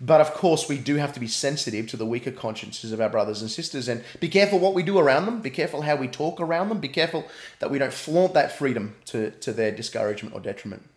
But 0.00 0.20
of 0.20 0.32
course, 0.32 0.68
we 0.68 0.78
do 0.78 0.94
have 0.94 1.12
to 1.14 1.20
be 1.20 1.26
sensitive 1.26 1.88
to 1.88 1.96
the 1.96 2.06
weaker 2.06 2.30
consciences 2.30 2.92
of 2.92 3.00
our 3.00 3.08
brothers 3.08 3.42
and 3.42 3.50
sisters, 3.50 3.88
and 3.88 4.04
be 4.20 4.28
careful 4.28 4.60
what 4.60 4.72
we 4.72 4.84
do 4.84 4.98
around 4.98 5.26
them. 5.26 5.40
Be 5.40 5.50
careful 5.50 5.82
how 5.82 5.96
we 5.96 6.06
talk 6.06 6.40
around 6.40 6.68
them. 6.68 6.78
Be 6.78 6.88
careful 6.88 7.26
that 7.58 7.70
we 7.70 7.78
don't 7.78 7.92
flaunt 7.92 8.34
that 8.34 8.56
freedom 8.56 8.94
to 9.06 9.32
to 9.32 9.52
their 9.52 9.72
discouragement 9.72 10.34
or 10.34 10.40
detriment. 10.40 10.88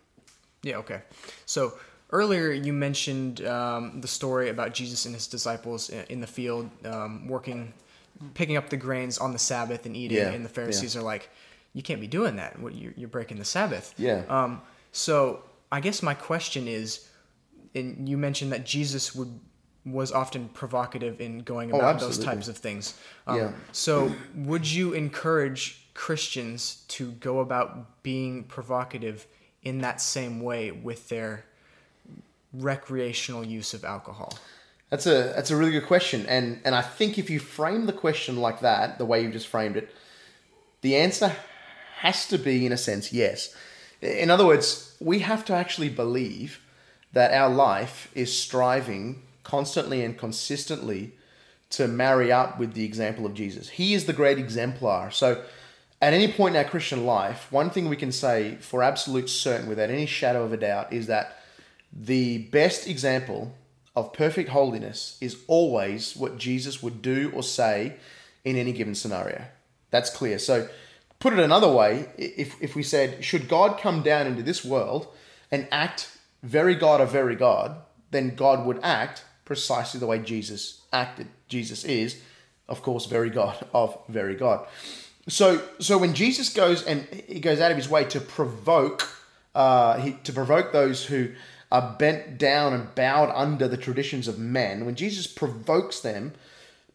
Yeah. 0.62 0.76
Okay. 0.76 1.02
So 1.44 1.72
Earlier, 2.12 2.52
you 2.52 2.74
mentioned 2.74 3.44
um, 3.46 4.02
the 4.02 4.08
story 4.08 4.50
about 4.50 4.74
Jesus 4.74 5.06
and 5.06 5.14
his 5.14 5.26
disciples 5.26 5.88
in 5.88 6.20
the 6.20 6.26
field 6.26 6.68
um, 6.84 7.26
working, 7.26 7.72
picking 8.34 8.58
up 8.58 8.68
the 8.68 8.76
grains 8.76 9.16
on 9.16 9.32
the 9.32 9.38
Sabbath 9.38 9.86
and 9.86 9.96
eating, 9.96 10.18
yeah, 10.18 10.28
and 10.28 10.44
the 10.44 10.50
Pharisees 10.50 10.94
yeah. 10.94 11.00
are 11.00 11.04
like, 11.04 11.30
"You 11.74 11.82
can't 11.82 12.00
be 12.00 12.06
doing 12.06 12.36
that. 12.36 12.56
You're 12.96 13.08
breaking 13.08 13.38
the 13.38 13.44
Sabbath." 13.44 13.94
Yeah. 13.98 14.22
Um, 14.28 14.62
so 14.92 15.42
I 15.70 15.80
guess 15.80 16.02
my 16.02 16.14
question 16.14 16.68
is, 16.68 17.08
and 17.74 18.08
you 18.08 18.16
mentioned 18.16 18.52
that 18.52 18.66
Jesus 18.66 19.14
would 19.14 19.40
was 19.84 20.12
often 20.12 20.48
provocative 20.50 21.20
in 21.20 21.40
going 21.40 21.72
oh, 21.72 21.76
about 21.76 21.96
oh, 21.96 22.06
those 22.06 22.18
types 22.18 22.46
of 22.46 22.56
things. 22.56 22.98
Um, 23.26 23.36
yeah. 23.36 23.52
So 23.72 24.12
would 24.36 24.70
you 24.70 24.92
encourage 24.92 25.88
Christians 25.94 26.84
to 26.88 27.12
go 27.12 27.40
about 27.40 28.02
being 28.02 28.44
provocative 28.44 29.26
in 29.62 29.78
that 29.78 30.00
same 30.00 30.40
way 30.40 30.70
with 30.70 31.08
their 31.08 31.44
recreational 32.52 33.44
use 33.44 33.74
of 33.74 33.84
alcohol? 33.84 34.34
That's 34.90 35.06
a 35.06 35.32
that's 35.34 35.50
a 35.50 35.56
really 35.56 35.72
good 35.72 35.86
question, 35.86 36.26
and 36.26 36.60
and 36.64 36.74
I 36.74 36.82
think 36.82 37.18
if 37.18 37.30
you 37.30 37.40
frame 37.40 37.86
the 37.86 37.94
question 37.94 38.36
like 38.36 38.60
that, 38.60 38.98
the 38.98 39.06
way 39.06 39.22
you 39.22 39.30
just 39.30 39.48
framed 39.48 39.76
it, 39.76 39.90
the 40.82 40.96
answer 40.96 41.34
has 42.02 42.26
to 42.26 42.36
be, 42.36 42.66
in 42.66 42.72
a 42.72 42.76
sense, 42.76 43.12
yes. 43.12 43.54
In 44.00 44.28
other 44.28 44.44
words, 44.44 44.96
we 44.98 45.20
have 45.20 45.44
to 45.44 45.54
actually 45.54 45.88
believe 45.88 46.60
that 47.12 47.32
our 47.32 47.48
life 47.48 48.10
is 48.12 48.36
striving 48.36 49.22
constantly 49.44 50.04
and 50.04 50.18
consistently 50.18 51.12
to 51.70 51.86
marry 51.86 52.32
up 52.32 52.58
with 52.58 52.74
the 52.74 52.84
example 52.84 53.24
of 53.24 53.34
Jesus. 53.34 53.68
He 53.68 53.94
is 53.94 54.06
the 54.06 54.12
great 54.12 54.36
exemplar. 54.36 55.12
So 55.12 55.44
at 56.00 56.12
any 56.12 56.26
point 56.26 56.56
in 56.56 56.64
our 56.64 56.68
Christian 56.68 57.06
life, 57.06 57.46
one 57.52 57.70
thing 57.70 57.88
we 57.88 57.96
can 57.96 58.10
say 58.10 58.56
for 58.56 58.82
absolute 58.82 59.30
certain, 59.30 59.68
without 59.68 59.88
any 59.88 60.06
shadow 60.06 60.42
of 60.42 60.52
a 60.52 60.56
doubt, 60.56 60.92
is 60.92 61.06
that 61.06 61.38
the 61.92 62.38
best 62.48 62.88
example 62.88 63.54
of 63.94 64.12
perfect 64.12 64.48
holiness 64.48 65.18
is 65.20 65.36
always 65.46 66.16
what 66.16 66.36
Jesus 66.36 66.82
would 66.82 67.00
do 67.00 67.30
or 67.32 67.44
say 67.44 67.94
in 68.44 68.56
any 68.56 68.72
given 68.72 68.96
scenario. 68.96 69.44
That's 69.92 70.10
clear. 70.10 70.40
So, 70.40 70.68
put 71.22 71.32
it 71.32 71.38
another 71.38 71.70
way, 71.70 72.08
if, 72.18 72.60
if 72.60 72.74
we 72.74 72.82
said, 72.82 73.24
should 73.24 73.48
God 73.48 73.78
come 73.78 74.02
down 74.02 74.26
into 74.26 74.42
this 74.42 74.64
world 74.64 75.06
and 75.52 75.68
act 75.70 76.18
very 76.42 76.74
God 76.74 77.00
of 77.00 77.12
very 77.12 77.36
God, 77.36 77.76
then 78.10 78.34
God 78.34 78.66
would 78.66 78.80
act 78.82 79.24
precisely 79.44 80.00
the 80.00 80.06
way 80.08 80.18
Jesus 80.18 80.82
acted. 80.92 81.28
Jesus 81.46 81.84
is, 81.84 82.20
of 82.68 82.82
course, 82.82 83.06
very 83.06 83.30
God 83.30 83.64
of 83.72 83.96
very 84.08 84.34
God. 84.34 84.66
So, 85.28 85.62
so 85.78 85.96
when 85.96 86.12
Jesus 86.12 86.52
goes 86.52 86.82
and 86.82 87.06
he 87.28 87.38
goes 87.38 87.60
out 87.60 87.70
of 87.70 87.76
his 87.76 87.88
way 87.88 88.04
to 88.06 88.20
provoke, 88.20 89.08
uh, 89.54 89.98
he, 89.98 90.14
to 90.24 90.32
provoke 90.32 90.72
those 90.72 91.04
who 91.06 91.28
are 91.70 91.94
bent 92.00 92.36
down 92.36 92.72
and 92.72 92.92
bowed 92.96 93.30
under 93.32 93.68
the 93.68 93.76
traditions 93.76 94.26
of 94.26 94.40
men, 94.40 94.84
when 94.84 94.96
Jesus 94.96 95.28
provokes 95.28 96.00
them, 96.00 96.32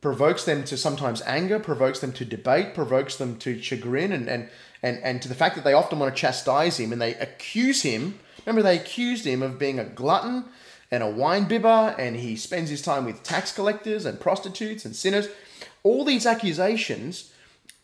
provokes 0.01 0.43
them 0.45 0.63
to 0.65 0.77
sometimes 0.77 1.21
anger, 1.23 1.59
provokes 1.59 1.99
them 1.99 2.13
to 2.13 2.25
debate, 2.25 2.73
provokes 2.73 3.15
them 3.15 3.37
to 3.39 3.61
chagrin, 3.61 4.11
and 4.11 4.27
and 4.27 4.49
and, 4.83 4.99
and 5.03 5.21
to 5.21 5.27
the 5.27 5.35
fact 5.35 5.55
that 5.55 5.63
they 5.63 5.73
often 5.73 5.99
want 5.99 6.15
to 6.15 6.21
chastise 6.21 6.79
him 6.79 6.91
and 6.91 7.01
they 7.01 7.15
accuse 7.15 7.81
him. 7.81 8.19
Remember, 8.45 8.61
they 8.61 8.77
accused 8.77 9.25
him 9.25 9.41
of 9.41 9.59
being 9.59 9.79
a 9.79 9.85
glutton 9.85 10.45
and 10.91 11.03
a 11.03 11.09
wine 11.09 11.47
bibber, 11.47 11.95
and 11.97 12.15
he 12.15 12.35
spends 12.35 12.69
his 12.69 12.81
time 12.81 13.05
with 13.05 13.23
tax 13.23 13.51
collectors 13.51 14.05
and 14.05 14.19
prostitutes 14.19 14.85
and 14.85 14.95
sinners. 14.95 15.27
All 15.83 16.05
these 16.05 16.25
accusations, 16.25 17.33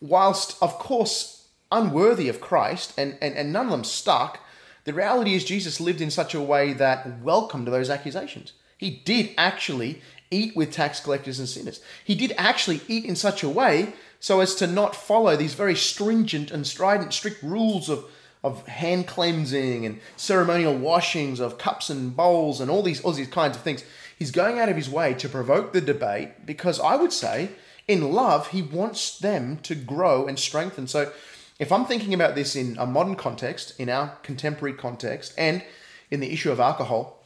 whilst 0.00 0.56
of 0.62 0.78
course 0.78 1.48
unworthy 1.70 2.28
of 2.28 2.40
Christ, 2.40 2.94
and, 2.96 3.18
and, 3.20 3.34
and 3.34 3.52
none 3.52 3.66
of 3.66 3.72
them 3.72 3.84
stuck, 3.84 4.38
the 4.84 4.92
reality 4.92 5.34
is 5.34 5.44
Jesus 5.44 5.80
lived 5.80 6.00
in 6.00 6.10
such 6.10 6.34
a 6.34 6.40
way 6.40 6.72
that 6.74 7.20
welcomed 7.20 7.66
those 7.66 7.90
accusations. 7.90 8.52
He 8.78 9.02
did 9.04 9.30
actually 9.36 10.02
eat 10.34 10.56
with 10.56 10.72
tax 10.72 11.00
collectors 11.00 11.38
and 11.38 11.48
sinners. 11.48 11.80
He 12.04 12.14
did 12.14 12.34
actually 12.36 12.80
eat 12.88 13.04
in 13.04 13.16
such 13.16 13.42
a 13.42 13.48
way 13.48 13.94
so 14.20 14.40
as 14.40 14.54
to 14.56 14.66
not 14.66 14.96
follow 14.96 15.36
these 15.36 15.54
very 15.54 15.76
stringent 15.76 16.50
and 16.50 16.66
strident, 16.66 17.12
strict 17.12 17.42
rules 17.42 17.88
of 17.88 18.04
of 18.42 18.66
hand 18.68 19.06
cleansing 19.06 19.86
and 19.86 19.98
ceremonial 20.16 20.76
washings 20.76 21.40
of 21.40 21.56
cups 21.56 21.88
and 21.88 22.14
bowls 22.14 22.60
and 22.60 22.70
all 22.70 22.82
these 22.82 23.00
all 23.00 23.12
these 23.12 23.28
kinds 23.28 23.56
of 23.56 23.62
things. 23.62 23.82
He's 24.18 24.30
going 24.30 24.58
out 24.58 24.68
of 24.68 24.76
his 24.76 24.88
way 24.88 25.14
to 25.14 25.28
provoke 25.28 25.72
the 25.72 25.80
debate 25.80 26.46
because 26.46 26.78
I 26.78 26.96
would 26.96 27.12
say 27.12 27.50
in 27.88 28.12
love 28.12 28.48
he 28.48 28.62
wants 28.62 29.18
them 29.18 29.58
to 29.62 29.74
grow 29.74 30.26
and 30.26 30.38
strengthen. 30.38 30.86
So 30.86 31.10
if 31.58 31.72
I'm 31.72 31.86
thinking 31.86 32.12
about 32.14 32.34
this 32.34 32.54
in 32.54 32.76
a 32.78 32.86
modern 32.86 33.16
context, 33.16 33.78
in 33.78 33.88
our 33.88 34.08
contemporary 34.22 34.74
context, 34.74 35.34
and 35.38 35.62
in 36.10 36.20
the 36.20 36.32
issue 36.32 36.50
of 36.52 36.60
alcohol, 36.60 37.24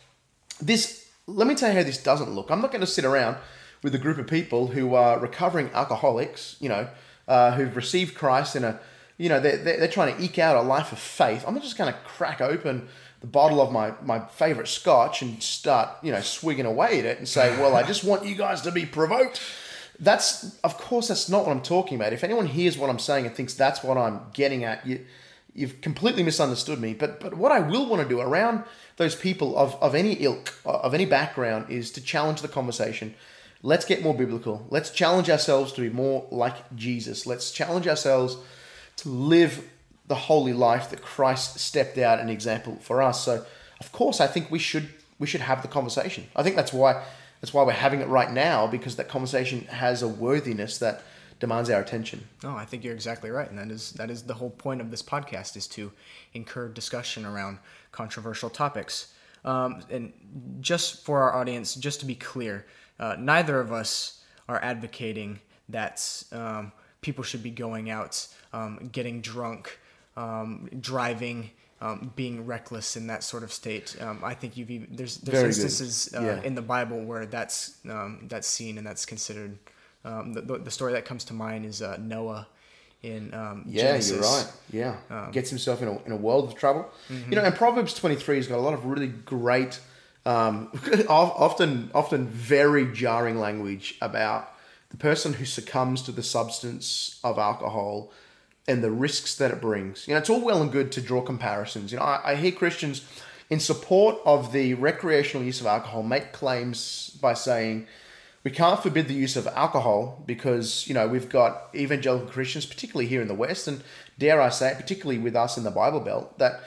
this 0.61 1.08
let 1.29 1.47
me 1.47 1.55
tell 1.55 1.71
you 1.71 1.77
how 1.77 1.85
this 1.85 2.03
doesn't 2.03 2.31
look. 2.31 2.51
I'm 2.51 2.61
not 2.61 2.73
going 2.73 2.81
to 2.81 2.87
sit 2.87 3.05
around 3.05 3.37
with 3.83 3.95
a 3.95 3.99
group 3.99 4.19
of 4.19 4.27
people 4.27 4.69
who 4.69 4.95
are 4.95 5.21
recovering 5.21 5.71
alcoholics, 5.73 6.57
you 6.59 6.69
know, 6.69 6.89
uh, 7.29 7.53
who've 7.53 7.77
received 7.77 8.17
Christ 8.17 8.57
in 8.57 8.65
a 8.65 8.81
you 9.19 9.29
know, 9.29 9.41
they're, 9.41 9.57
they're 9.57 9.89
trying 9.89 10.17
to 10.17 10.23
eke 10.23 10.39
out 10.39 10.57
a 10.57 10.63
life 10.63 10.93
of 10.93 10.99
faith. 10.99 11.45
I'm 11.47 11.53
not 11.53 11.65
just 11.65 11.77
going 11.77 11.93
to 11.93 11.99
crack 12.01 12.41
open 12.41 12.89
the 13.21 13.27
bottle 13.27 13.61
of 13.61 13.73
my, 13.73 13.93
my 14.03 14.21
favorite 14.21 14.69
scotch 14.69 15.23
and 15.23 15.43
start, 15.43 15.89
you 16.03 16.13
know, 16.13 16.21
swigging 16.21 16.67
away 16.67 17.01
at 17.01 17.05
it 17.05 17.19
and 17.19 17.29
say, 17.29 17.51
well, 17.59 17.75
I 17.75 17.83
just 17.83 18.05
want 18.05 18.25
you 18.25 18.37
guys 18.37 18.61
to 18.63 18.71
be 18.71 18.87
provoked. 18.87 19.41
That's, 19.99 20.57
of 20.61 20.79
course, 20.79 21.09
that's 21.09 21.29
not 21.29 21.45
what 21.45 21.51
I'm 21.51 21.63
talking 21.63 21.97
about. 21.97 22.13
If 22.13 22.23
anyone 22.23 22.47
hears 22.47 22.79
what 22.79 22.89
I'm 22.89 23.01
saying 23.01 23.27
and 23.27 23.35
thinks 23.35 23.55
that's 23.55 23.83
what 23.83 23.99
I'm 23.99 24.21
getting 24.33 24.63
at, 24.63 24.87
you, 24.87 25.05
you've 25.59 25.81
completely 25.81 26.23
misunderstood 26.23 26.81
me. 26.81 26.95
But, 26.95 27.21
but 27.21 27.35
what 27.35 27.53
I 27.53 27.61
will 27.61 27.87
want 27.87 28.03
to 28.03 28.09
do 28.09 28.21
around 28.21 28.65
those 28.97 29.15
people 29.15 29.57
of, 29.57 29.75
of 29.83 29.95
any 29.95 30.15
ilk, 30.15 30.55
uh, 30.65 30.79
of 30.79 30.95
any 30.95 31.05
background, 31.05 31.71
is 31.71 31.91
to 31.93 32.01
challenge 32.01 32.43
the 32.43 32.49
conversation. 32.49 33.15
Let's 33.63 33.85
get 33.85 34.03
more 34.03 34.15
biblical. 34.15 34.67
Let's 34.71 34.91
challenge 34.91 35.29
ourselves 35.29 35.73
to 35.73 35.81
be 35.81 35.91
more 35.91 36.27
like 36.31 36.77
Jesus. 36.77 37.27
Let's 37.27 37.51
challenge 37.51 37.89
ourselves 37.89 38.37
to 38.99 39.09
live 39.09 39.69
the 40.07 40.15
holy 40.15 40.53
life 40.53 40.91
that 40.91 41.03
Christ 41.03 41.59
stepped 41.59 41.99
out 41.99 42.21
an 42.21 42.29
example 42.29 42.79
for 42.81 43.03
us. 43.03 43.25
So, 43.25 43.45
of 43.81 43.93
course, 43.93 44.21
I 44.21 44.27
think 44.27 44.51
we 44.51 44.59
should 44.59 44.89
we 45.19 45.27
should 45.27 45.41
have 45.41 45.63
the 45.63 45.69
conversation. 45.69 46.29
I 46.37 46.45
think 46.45 46.55
that's 46.55 46.73
why 46.73 47.05
that's 47.41 47.53
why 47.53 47.65
we're 47.65 47.73
having 47.73 48.01
it 48.01 48.09
right 48.09 48.31
now 48.33 48.67
because 48.67 48.97
that 48.97 49.09
conversation 49.09 49.63
has 49.67 50.03
a 50.03 50.09
worthiness 50.09 50.79
that 50.79 51.03
demands 51.41 51.71
our 51.71 51.81
attention. 51.81 52.27
No, 52.43 52.57
I 52.57 52.65
think 52.65 52.85
you're 52.85 52.95
exactly 52.95 53.31
right, 53.31 53.49
and 53.49 53.59
that 53.59 53.71
is 53.71 53.93
that 53.93 54.11
is 54.11 54.23
the 54.23 54.35
whole 54.35 54.51
point 54.51 54.81
of 54.81 54.91
this 54.91 55.03
podcast 55.03 55.57
is 55.57 55.67
to 55.69 55.93
encourage 56.35 56.75
discussion 56.75 57.25
around 57.25 57.59
controversial 57.93 58.51
topics. 58.51 59.15
Um, 59.45 59.83
and 59.91 60.13
just 60.61 61.05
for 61.05 61.23
our 61.23 61.35
audience, 61.35 61.75
just 61.75 62.01
to 62.01 62.07
be 62.07 62.15
clear, 62.15 62.67
uh, 62.99 63.17
neither 63.19 63.61
of 63.61 63.73
us 63.73 64.23
are 64.49 64.63
advocating 64.63 65.41
that 65.69 66.25
um, 66.33 66.73
people 67.01 67.23
should 67.23 67.43
be 67.43 67.51
going 67.51 67.91
out 67.91 68.27
um, 68.53 68.89
getting 68.91 69.21
drunk, 69.21 69.79
um, 70.17 70.69
driving, 70.81 71.51
um, 71.81 72.13
being 72.17 72.47
reckless 72.47 72.97
in 72.97 73.07
that 73.07 73.23
sort 73.23 73.43
of 73.43 73.53
state. 73.53 73.97
Um, 74.01 74.21
I 74.25 74.35
think 74.35 74.57
you've 74.57 74.71
even, 74.71 74.89
there's 74.91 75.19
there's 75.19 75.39
Very 75.39 75.49
instances 75.49 76.13
uh, 76.15 76.21
yeah. 76.21 76.43
in 76.43 76.55
the 76.55 76.63
Bible 76.63 77.05
where 77.05 77.27
that's 77.27 77.79
um, 77.89 78.27
that's 78.29 78.49
seen 78.49 78.79
and 78.79 78.87
that's 78.87 79.07
considered. 79.07 79.59
Um, 80.05 80.33
the, 80.33 80.41
the 80.41 80.71
story 80.71 80.93
that 80.93 81.05
comes 81.05 81.25
to 81.25 81.35
mind 81.35 81.65
is 81.65 81.83
uh, 81.83 81.97
Noah 81.99 82.47
in 83.03 83.33
um, 83.35 83.65
yeah, 83.67 83.83
Genesis. 83.83 84.11
you're 84.11 84.21
right. 84.21 84.53
Yeah, 84.71 84.97
um, 85.11 85.31
gets 85.31 85.51
himself 85.51 85.83
in 85.83 85.89
a, 85.89 86.03
in 86.05 86.13
a 86.13 86.17
world 86.17 86.49
of 86.49 86.57
trouble. 86.57 86.89
Mm-hmm. 87.09 87.31
You 87.31 87.37
know, 87.37 87.45
and 87.45 87.55
Proverbs 87.55 87.95
23 87.95 88.37
has 88.37 88.47
got 88.47 88.59
a 88.59 88.61
lot 88.63 88.75
of 88.75 88.87
really 88.87 89.07
great, 89.07 89.81
um, 90.27 90.71
often 91.09 91.91
often 91.95 92.27
very 92.27 92.93
jarring 92.93 93.39
language 93.39 93.97
about 94.01 94.53
the 94.91 94.97
person 94.97 95.35
who 95.35 95.45
succumbs 95.45 96.03
to 96.03 96.13
the 96.13 96.23
substance 96.23 97.21
of 97.23 97.39
alcohol 97.39 98.11
and 98.67 98.83
the 98.83 98.91
risks 98.91 99.35
that 99.37 99.51
it 99.51 99.61
brings. 99.61 100.07
You 100.09 100.15
know, 100.15 100.19
it's 100.19 100.31
all 100.31 100.41
well 100.41 100.63
and 100.63 100.73
good 100.73 100.93
to 100.93 101.01
draw 101.01 101.23
comparisons. 101.23 101.93
You 101.93 101.99
know, 101.99 102.05
I, 102.05 102.33
I 102.33 102.35
hear 102.37 102.53
Christians 102.53 103.05
in 103.51 103.61
support 103.61 104.19
of 104.25 104.53
the 104.53 104.75
recreational 104.75 105.45
use 105.45 105.61
of 105.61 105.67
alcohol 105.67 106.03
make 106.03 106.33
claims 106.33 107.17
by 107.21 107.35
saying 107.35 107.87
we 108.49 108.55
can't 108.55 108.83
forbid 108.83 109.09
the 109.09 109.15
use 109.15 109.37
of 109.37 109.47
alcohol 109.49 110.23
because 110.25 110.89
you 110.89 110.95
know 110.95 111.07
we've 111.07 111.29
got 111.29 111.69
evangelical 111.75 112.27
Christians, 112.27 112.65
particularly 112.65 113.07
here 113.07 113.21
in 113.21 113.29
the 113.29 113.35
West, 113.35 113.69
and 113.69 113.83
dare 114.19 114.41
I 114.41 114.49
say, 114.49 114.73
particularly 114.75 115.19
with 115.19 115.37
us 115.37 115.59
in 115.59 115.65
the 115.65 115.71
Bible 115.71 116.01
Belt, 116.01 116.39
that 116.39 116.63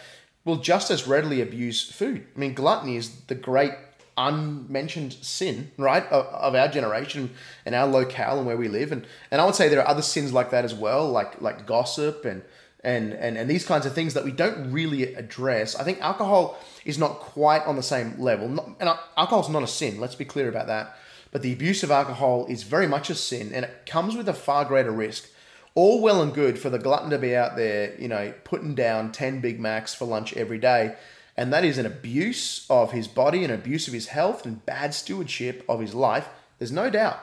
will 0.45 0.57
just 0.57 0.91
as 0.91 1.07
readily 1.07 1.41
abuse 1.41 1.91
food. 1.91 2.27
I 2.35 2.39
mean, 2.39 2.53
gluttony 2.53 2.97
is 2.97 3.21
the 3.21 3.33
great 3.33 3.71
unmentioned 4.15 5.13
sin, 5.13 5.71
right, 5.75 6.05
of, 6.11 6.27
of, 6.27 6.53
our 6.53 6.67
generation 6.67 7.31
and 7.65 7.73
our 7.73 7.87
locale 7.87 8.37
and 8.37 8.45
where 8.45 8.57
we 8.57 8.67
live. 8.67 8.91
And 8.91 9.07
and 9.31 9.41
I 9.41 9.45
would 9.45 9.55
say 9.55 9.67
there 9.67 9.81
are 9.81 9.87
other 9.87 10.03
sins 10.03 10.31
like 10.31 10.51
that 10.51 10.63
as 10.63 10.75
well, 10.75 11.09
like 11.09 11.41
like 11.41 11.65
gossip 11.65 12.25
and 12.25 12.43
and 12.83 13.11
and, 13.11 13.39
and 13.39 13.49
these 13.49 13.65
kinds 13.65 13.87
of 13.87 13.95
things 13.95 14.13
that 14.13 14.23
we 14.23 14.31
don't 14.31 14.71
really 14.71 15.15
address. 15.15 15.75
I 15.75 15.83
think 15.83 15.99
alcohol 15.99 16.59
is 16.85 16.99
not 16.99 17.21
quite 17.21 17.65
on 17.65 17.75
the 17.75 17.81
same 17.81 18.19
level. 18.19 18.47
Not, 18.49 18.67
and 18.79 18.87
alcohol 19.17 19.41
is 19.41 19.49
not 19.49 19.63
a 19.63 19.67
sin. 19.67 19.99
Let's 19.99 20.13
be 20.13 20.25
clear 20.25 20.47
about 20.47 20.67
that. 20.67 20.95
But 21.31 21.41
the 21.41 21.53
abuse 21.53 21.81
of 21.83 21.91
alcohol 21.91 22.45
is 22.47 22.63
very 22.63 22.87
much 22.87 23.09
a 23.09 23.15
sin, 23.15 23.51
and 23.53 23.65
it 23.65 23.85
comes 23.85 24.15
with 24.15 24.27
a 24.27 24.33
far 24.33 24.65
greater 24.65 24.91
risk. 24.91 25.29
All 25.73 26.01
well 26.01 26.21
and 26.21 26.33
good 26.33 26.59
for 26.59 26.69
the 26.69 26.79
glutton 26.79 27.09
to 27.11 27.17
be 27.17 27.35
out 27.35 27.55
there, 27.55 27.95
you 27.99 28.09
know, 28.09 28.33
putting 28.43 28.75
down 28.75 29.11
ten 29.11 29.39
Big 29.39 29.59
Macs 29.59 29.93
for 29.93 30.05
lunch 30.05 30.33
every 30.33 30.57
day 30.57 30.95
and 31.37 31.51
that 31.53 31.65
is 31.65 31.77
an 31.77 31.85
abuse 31.85 32.65
of 32.69 32.91
his 32.91 33.07
body, 33.07 33.43
an 33.43 33.51
abuse 33.51 33.87
of 33.87 33.93
his 33.93 34.07
health, 34.07 34.45
and 34.45 34.65
bad 34.65 34.93
stewardship 34.93 35.63
of 35.67 35.79
his 35.79 35.95
life. 35.95 36.27
There's 36.59 36.71
no 36.71 36.89
doubt. 36.89 37.19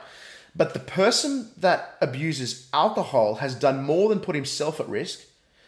But 0.55 0.73
the 0.73 0.79
person 0.79 1.51
that 1.57 1.95
abuses 2.01 2.67
alcohol 2.73 3.35
has 3.35 3.55
done 3.55 3.83
more 3.83 4.09
than 4.09 4.19
put 4.19 4.35
himself 4.35 4.79
at 4.79 4.89
risk. 4.89 5.21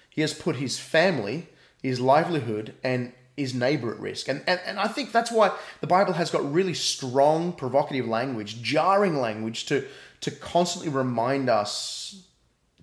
He 0.09 0.21
has 0.21 0.33
put 0.33 0.57
his 0.57 0.79
family, 0.79 1.47
his 1.81 1.99
livelihood, 1.99 2.73
and 2.83 3.13
his 3.41 3.53
neighbor 3.53 3.91
at 3.93 3.99
risk. 3.99 4.27
And, 4.27 4.41
and, 4.47 4.59
and 4.65 4.79
I 4.79 4.87
think 4.87 5.11
that's 5.11 5.31
why 5.31 5.51
the 5.81 5.87
Bible 5.87 6.13
has 6.13 6.31
got 6.31 6.51
really 6.51 6.73
strong, 6.73 7.53
provocative 7.53 8.07
language, 8.07 8.61
jarring 8.61 9.19
language 9.19 9.65
to, 9.65 9.85
to 10.21 10.31
constantly 10.31 10.91
remind 10.91 11.49
us 11.49 12.23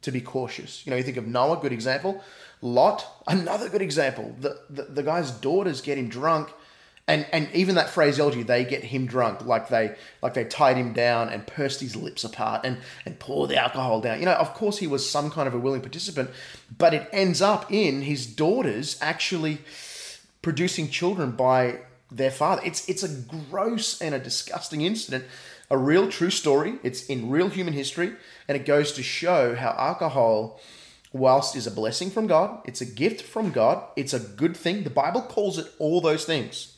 to 0.03 0.13
be 0.13 0.21
cautious. 0.21 0.85
You 0.85 0.91
know, 0.91 0.97
you 0.97 1.03
think 1.03 1.17
of 1.17 1.27
Noah, 1.27 1.59
good 1.61 1.73
example. 1.73 2.23
Lot, 2.61 3.07
another 3.27 3.69
good 3.69 3.83
example. 3.83 4.35
The, 4.41 4.59
the, 4.69 4.83
the 4.85 5.03
guy's 5.03 5.31
daughters 5.31 5.81
get 5.81 5.99
him 5.99 6.09
drunk, 6.09 6.51
and 7.07 7.25
and 7.33 7.49
even 7.55 7.77
that 7.77 7.89
phraseology, 7.89 8.43
they 8.43 8.65
get 8.65 8.85
him 8.85 9.07
drunk, 9.07 9.47
like 9.47 9.69
they 9.69 9.97
like 10.23 10.35
they 10.35 10.45
tied 10.45 10.77
him 10.77 10.93
down 10.93 11.31
and 11.31 11.47
pursed 11.47 11.81
his 11.81 11.97
lips 11.97 12.23
apart 12.23 12.61
and 12.65 12.79
and 13.07 13.19
poured 13.19 13.49
the 13.49 13.57
alcohol 13.57 14.01
down. 14.01 14.19
You 14.19 14.27
know, 14.27 14.35
of 14.35 14.53
course 14.53 14.79
he 14.79 14.87
was 14.87 15.09
some 15.09 15.31
kind 15.31 15.49
of 15.49 15.55
a 15.55 15.59
willing 15.59 15.81
participant, 15.81 16.31
but 16.77 16.93
it 16.93 17.09
ends 17.13 17.41
up 17.41 17.73
in 17.73 18.03
his 18.03 18.27
daughters 18.27 18.99
actually 19.01 19.59
producing 20.43 20.89
children 20.89 21.33
by 21.33 21.81
their 22.11 22.31
father. 22.31 22.63
It's 22.65 22.89
it's 22.89 23.03
a 23.03 23.09
gross 23.09 24.01
and 24.01 24.15
a 24.15 24.19
disgusting 24.19 24.83
incident, 24.83 25.25
a 25.71 25.77
real 25.77 26.09
true 26.09 26.31
story. 26.31 26.79
It's 26.83 27.07
in 27.07 27.31
real 27.31 27.49
human 27.49 27.75
history, 27.75 28.15
and 28.47 28.57
it 28.57 28.65
goes 28.65 28.93
to 28.93 29.03
show 29.03 29.55
how 29.55 29.71
alcohol 29.79 30.61
whilst 31.13 31.57
is 31.57 31.67
a 31.67 31.71
blessing 31.71 32.11
from 32.11 32.27
God, 32.27 32.61
it's 32.67 32.81
a 32.81 32.87
gift 32.87 33.23
from 33.23 33.51
God, 33.51 33.83
it's 33.97 34.13
a 34.13 34.21
good 34.21 34.57
thing. 34.57 34.85
The 34.85 34.91
Bible 34.91 35.23
calls 35.23 35.59
it 35.59 35.73
all 35.79 36.01
those 36.01 36.25
things. 36.25 36.77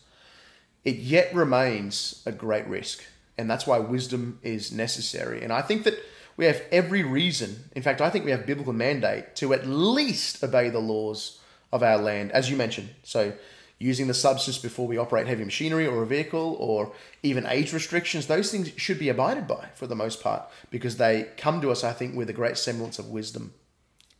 It 0.85 0.96
yet 0.96 1.35
remains 1.35 2.23
a 2.25 2.33
great 2.33 2.66
risk. 2.66 3.05
And 3.37 3.51
that's 3.51 3.66
why 3.66 3.79
wisdom 3.79 4.38
is 4.42 4.70
necessary. 4.70 5.42
And 5.42 5.53
I 5.53 5.62
think 5.62 5.85
that 5.85 5.99
we 6.37 6.44
have 6.44 6.62
every 6.70 7.03
reason, 7.03 7.70
in 7.75 7.83
fact, 7.83 8.01
I 8.01 8.11
think 8.11 8.25
we 8.25 8.31
have 8.31 8.46
biblical 8.46 8.73
mandate 8.73 9.35
to 9.37 9.53
at 9.53 9.66
least 9.66 10.42
obey 10.44 10.68
the 10.68 10.79
laws 10.79 11.39
of 11.73 11.83
our 11.83 11.99
land, 11.99 12.33
as 12.33 12.51
you 12.51 12.57
mentioned. 12.57 12.91
So, 13.03 13.33
using 13.79 14.07
the 14.07 14.15
substance 14.15 14.59
before 14.59 14.87
we 14.87 14.99
operate 14.99 15.27
heavy 15.27 15.45
machinery 15.45 15.87
or 15.87 16.03
a 16.03 16.07
vehicle, 16.07 16.57
or 16.59 16.93
even 17.23 17.47
age 17.47 17.73
restrictions, 17.73 18.27
those 18.27 18.51
things 18.51 18.71
should 18.77 18.99
be 18.99 19.09
abided 19.09 19.47
by 19.49 19.69
for 19.75 19.87
the 19.87 19.97
most 19.97 20.23
part 20.23 20.43
because 20.71 20.97
they 20.99 21.29
come 21.37 21.61
to 21.61 21.71
us, 21.71 21.83
I 21.83 21.93
think, 21.93 22.15
with 22.15 22.29
a 22.29 22.35
great 22.35 22.59
semblance 22.59 22.99
of 22.99 23.09
wisdom. 23.09 23.55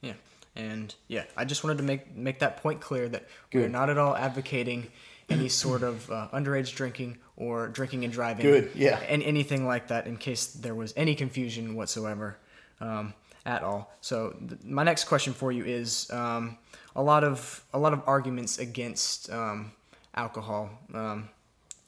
Yeah, 0.01 0.15
and 0.57 0.95
yeah, 1.09 1.25
I 1.37 1.45
just 1.45 1.63
wanted 1.63 1.79
to 1.79 1.85
make 1.85 2.17
make 2.17 2.39
that 2.39 2.59
point 2.59 2.81
clear 2.81 3.09
that 3.09 3.27
we're 3.53 3.69
not 3.69 3.91
at 3.91 3.99
all 3.99 4.17
advocating 4.17 4.89
any 5.29 5.49
sort 5.49 5.83
of 5.83 6.11
uh, 6.11 6.29
underage 6.33 6.75
drinking 6.75 7.19
or 7.37 7.69
drinking 7.69 8.05
and 8.05 8.13
driving. 8.13 8.45
Good, 8.45 8.73
yeah. 8.75 8.99
and 9.09 9.23
anything 9.23 9.67
like 9.67 9.89
that. 9.89 10.07
In 10.07 10.17
case 10.17 10.47
there 10.47 10.75
was 10.75 10.93
any 10.97 11.15
confusion 11.15 11.75
whatsoever 11.75 12.37
um, 12.81 13.15
at 13.47 13.63
all. 13.63 13.93
So 14.01 14.37
th- 14.49 14.63
my 14.65 14.83
next 14.83 15.05
question 15.05 15.33
for 15.33 15.53
you 15.53 15.65
is 15.65 16.11
um, 16.11 16.59
a 16.95 17.03
lot 17.03 17.25
of 17.25 17.65
a 17.73 17.79
lot 17.79 17.93
of 17.93 18.03
arguments 18.07 18.59
against 18.59 19.31
um, 19.31 19.73
alcohol. 20.15 20.71
Um, 20.93 21.29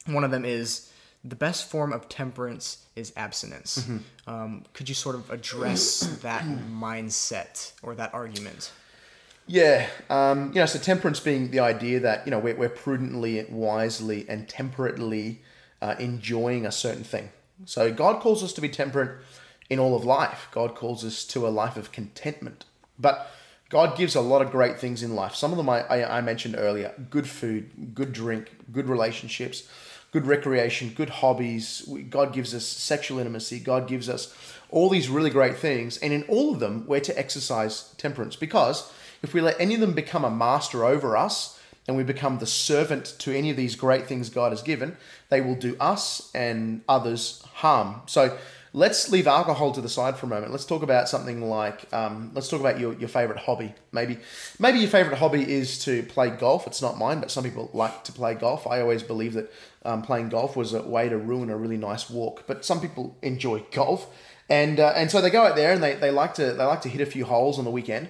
one 0.06 0.24
of 0.24 0.30
them 0.30 0.44
is 0.44 0.92
the 1.24 1.36
best 1.36 1.70
form 1.70 1.92
of 1.92 2.08
temperance 2.08 2.84
is 2.96 3.12
abstinence. 3.16 3.78
Mm-hmm. 3.78 4.30
Um, 4.30 4.64
could 4.74 4.88
you 4.88 4.94
sort 4.94 5.14
of 5.14 5.30
address 5.30 6.00
that 6.22 6.42
mindset 6.44 7.72
or 7.82 7.94
that 7.94 8.12
argument? 8.12 8.72
Yeah, 9.46 9.88
um, 10.08 10.48
you 10.48 10.60
know, 10.60 10.66
so 10.66 10.78
temperance 10.78 11.20
being 11.20 11.50
the 11.50 11.60
idea 11.60 12.00
that 12.00 12.26
you 12.26 12.30
know 12.30 12.38
we're, 12.38 12.56
we're 12.56 12.68
prudently, 12.68 13.44
wisely, 13.48 14.24
and 14.28 14.48
temperately 14.48 15.42
uh, 15.80 15.96
enjoying 15.98 16.64
a 16.64 16.72
certain 16.72 17.04
thing. 17.04 17.30
So 17.64 17.92
God 17.92 18.20
calls 18.20 18.42
us 18.42 18.52
to 18.54 18.60
be 18.60 18.68
temperate 18.68 19.20
in 19.68 19.78
all 19.78 19.94
of 19.94 20.04
life. 20.04 20.48
God 20.52 20.74
calls 20.74 21.04
us 21.04 21.24
to 21.26 21.46
a 21.46 21.50
life 21.50 21.76
of 21.76 21.92
contentment. 21.92 22.64
But 22.98 23.30
God 23.72 23.96
gives 23.96 24.14
a 24.14 24.20
lot 24.20 24.42
of 24.42 24.50
great 24.50 24.78
things 24.78 25.02
in 25.02 25.14
life. 25.14 25.34
Some 25.34 25.50
of 25.50 25.56
them 25.56 25.70
I, 25.70 25.80
I, 25.84 26.18
I 26.18 26.20
mentioned 26.20 26.56
earlier: 26.58 26.92
good 27.08 27.26
food, 27.26 27.94
good 27.94 28.12
drink, 28.12 28.54
good 28.70 28.86
relationships, 28.86 29.66
good 30.12 30.26
recreation, 30.26 30.90
good 30.90 31.08
hobbies. 31.08 31.82
We, 31.88 32.02
God 32.02 32.34
gives 32.34 32.54
us 32.54 32.66
sexual 32.66 33.18
intimacy. 33.18 33.58
God 33.60 33.88
gives 33.88 34.10
us 34.10 34.36
all 34.68 34.90
these 34.90 35.08
really 35.08 35.30
great 35.30 35.56
things, 35.56 35.96
and 35.96 36.12
in 36.12 36.22
all 36.24 36.52
of 36.52 36.60
them, 36.60 36.84
we're 36.86 37.00
to 37.00 37.18
exercise 37.18 37.94
temperance 37.96 38.36
because 38.36 38.92
if 39.22 39.32
we 39.32 39.40
let 39.40 39.58
any 39.58 39.74
of 39.74 39.80
them 39.80 39.94
become 39.94 40.26
a 40.26 40.30
master 40.30 40.84
over 40.84 41.16
us 41.16 41.58
and 41.88 41.96
we 41.96 42.04
become 42.04 42.40
the 42.40 42.46
servant 42.46 43.14
to 43.20 43.34
any 43.34 43.48
of 43.48 43.56
these 43.56 43.74
great 43.74 44.06
things 44.06 44.28
God 44.28 44.52
has 44.52 44.60
given, 44.60 44.98
they 45.30 45.40
will 45.40 45.54
do 45.54 45.78
us 45.80 46.30
and 46.34 46.82
others 46.90 47.42
harm. 47.54 48.02
So 48.04 48.36
let's 48.74 49.10
leave 49.10 49.26
alcohol 49.26 49.72
to 49.72 49.80
the 49.80 49.88
side 49.88 50.16
for 50.16 50.26
a 50.26 50.28
moment. 50.28 50.50
Let's 50.50 50.64
talk 50.64 50.82
about 50.82 51.08
something 51.08 51.42
like 51.42 51.92
um, 51.92 52.30
let's 52.34 52.48
talk 52.48 52.60
about 52.60 52.80
your, 52.80 52.94
your 52.94 53.08
favorite 53.08 53.38
hobby. 53.38 53.74
Maybe 53.92 54.18
maybe 54.58 54.78
your 54.78 54.88
favorite 54.88 55.18
hobby 55.18 55.50
is 55.50 55.78
to 55.84 56.02
play 56.04 56.30
golf. 56.30 56.66
It's 56.66 56.82
not 56.82 56.98
mine, 56.98 57.20
but 57.20 57.30
some 57.30 57.44
people 57.44 57.70
like 57.72 58.04
to 58.04 58.12
play 58.12 58.34
golf. 58.34 58.66
I 58.66 58.80
always 58.80 59.02
believe 59.02 59.34
that 59.34 59.52
um, 59.84 60.02
playing 60.02 60.30
golf 60.30 60.56
was 60.56 60.72
a 60.72 60.82
way 60.82 61.08
to 61.08 61.18
ruin 61.18 61.50
a 61.50 61.56
really 61.56 61.76
nice 61.76 62.08
walk. 62.08 62.44
But 62.46 62.64
some 62.64 62.80
people 62.80 63.16
enjoy 63.22 63.64
golf, 63.72 64.08
and 64.48 64.80
uh, 64.80 64.92
and 64.96 65.10
so 65.10 65.20
they 65.20 65.30
go 65.30 65.44
out 65.44 65.56
there 65.56 65.72
and 65.72 65.82
they, 65.82 65.94
they 65.94 66.10
like 66.10 66.34
to 66.34 66.52
they 66.52 66.64
like 66.64 66.82
to 66.82 66.88
hit 66.88 67.00
a 67.00 67.06
few 67.06 67.24
holes 67.24 67.58
on 67.58 67.64
the 67.64 67.70
weekend, 67.70 68.08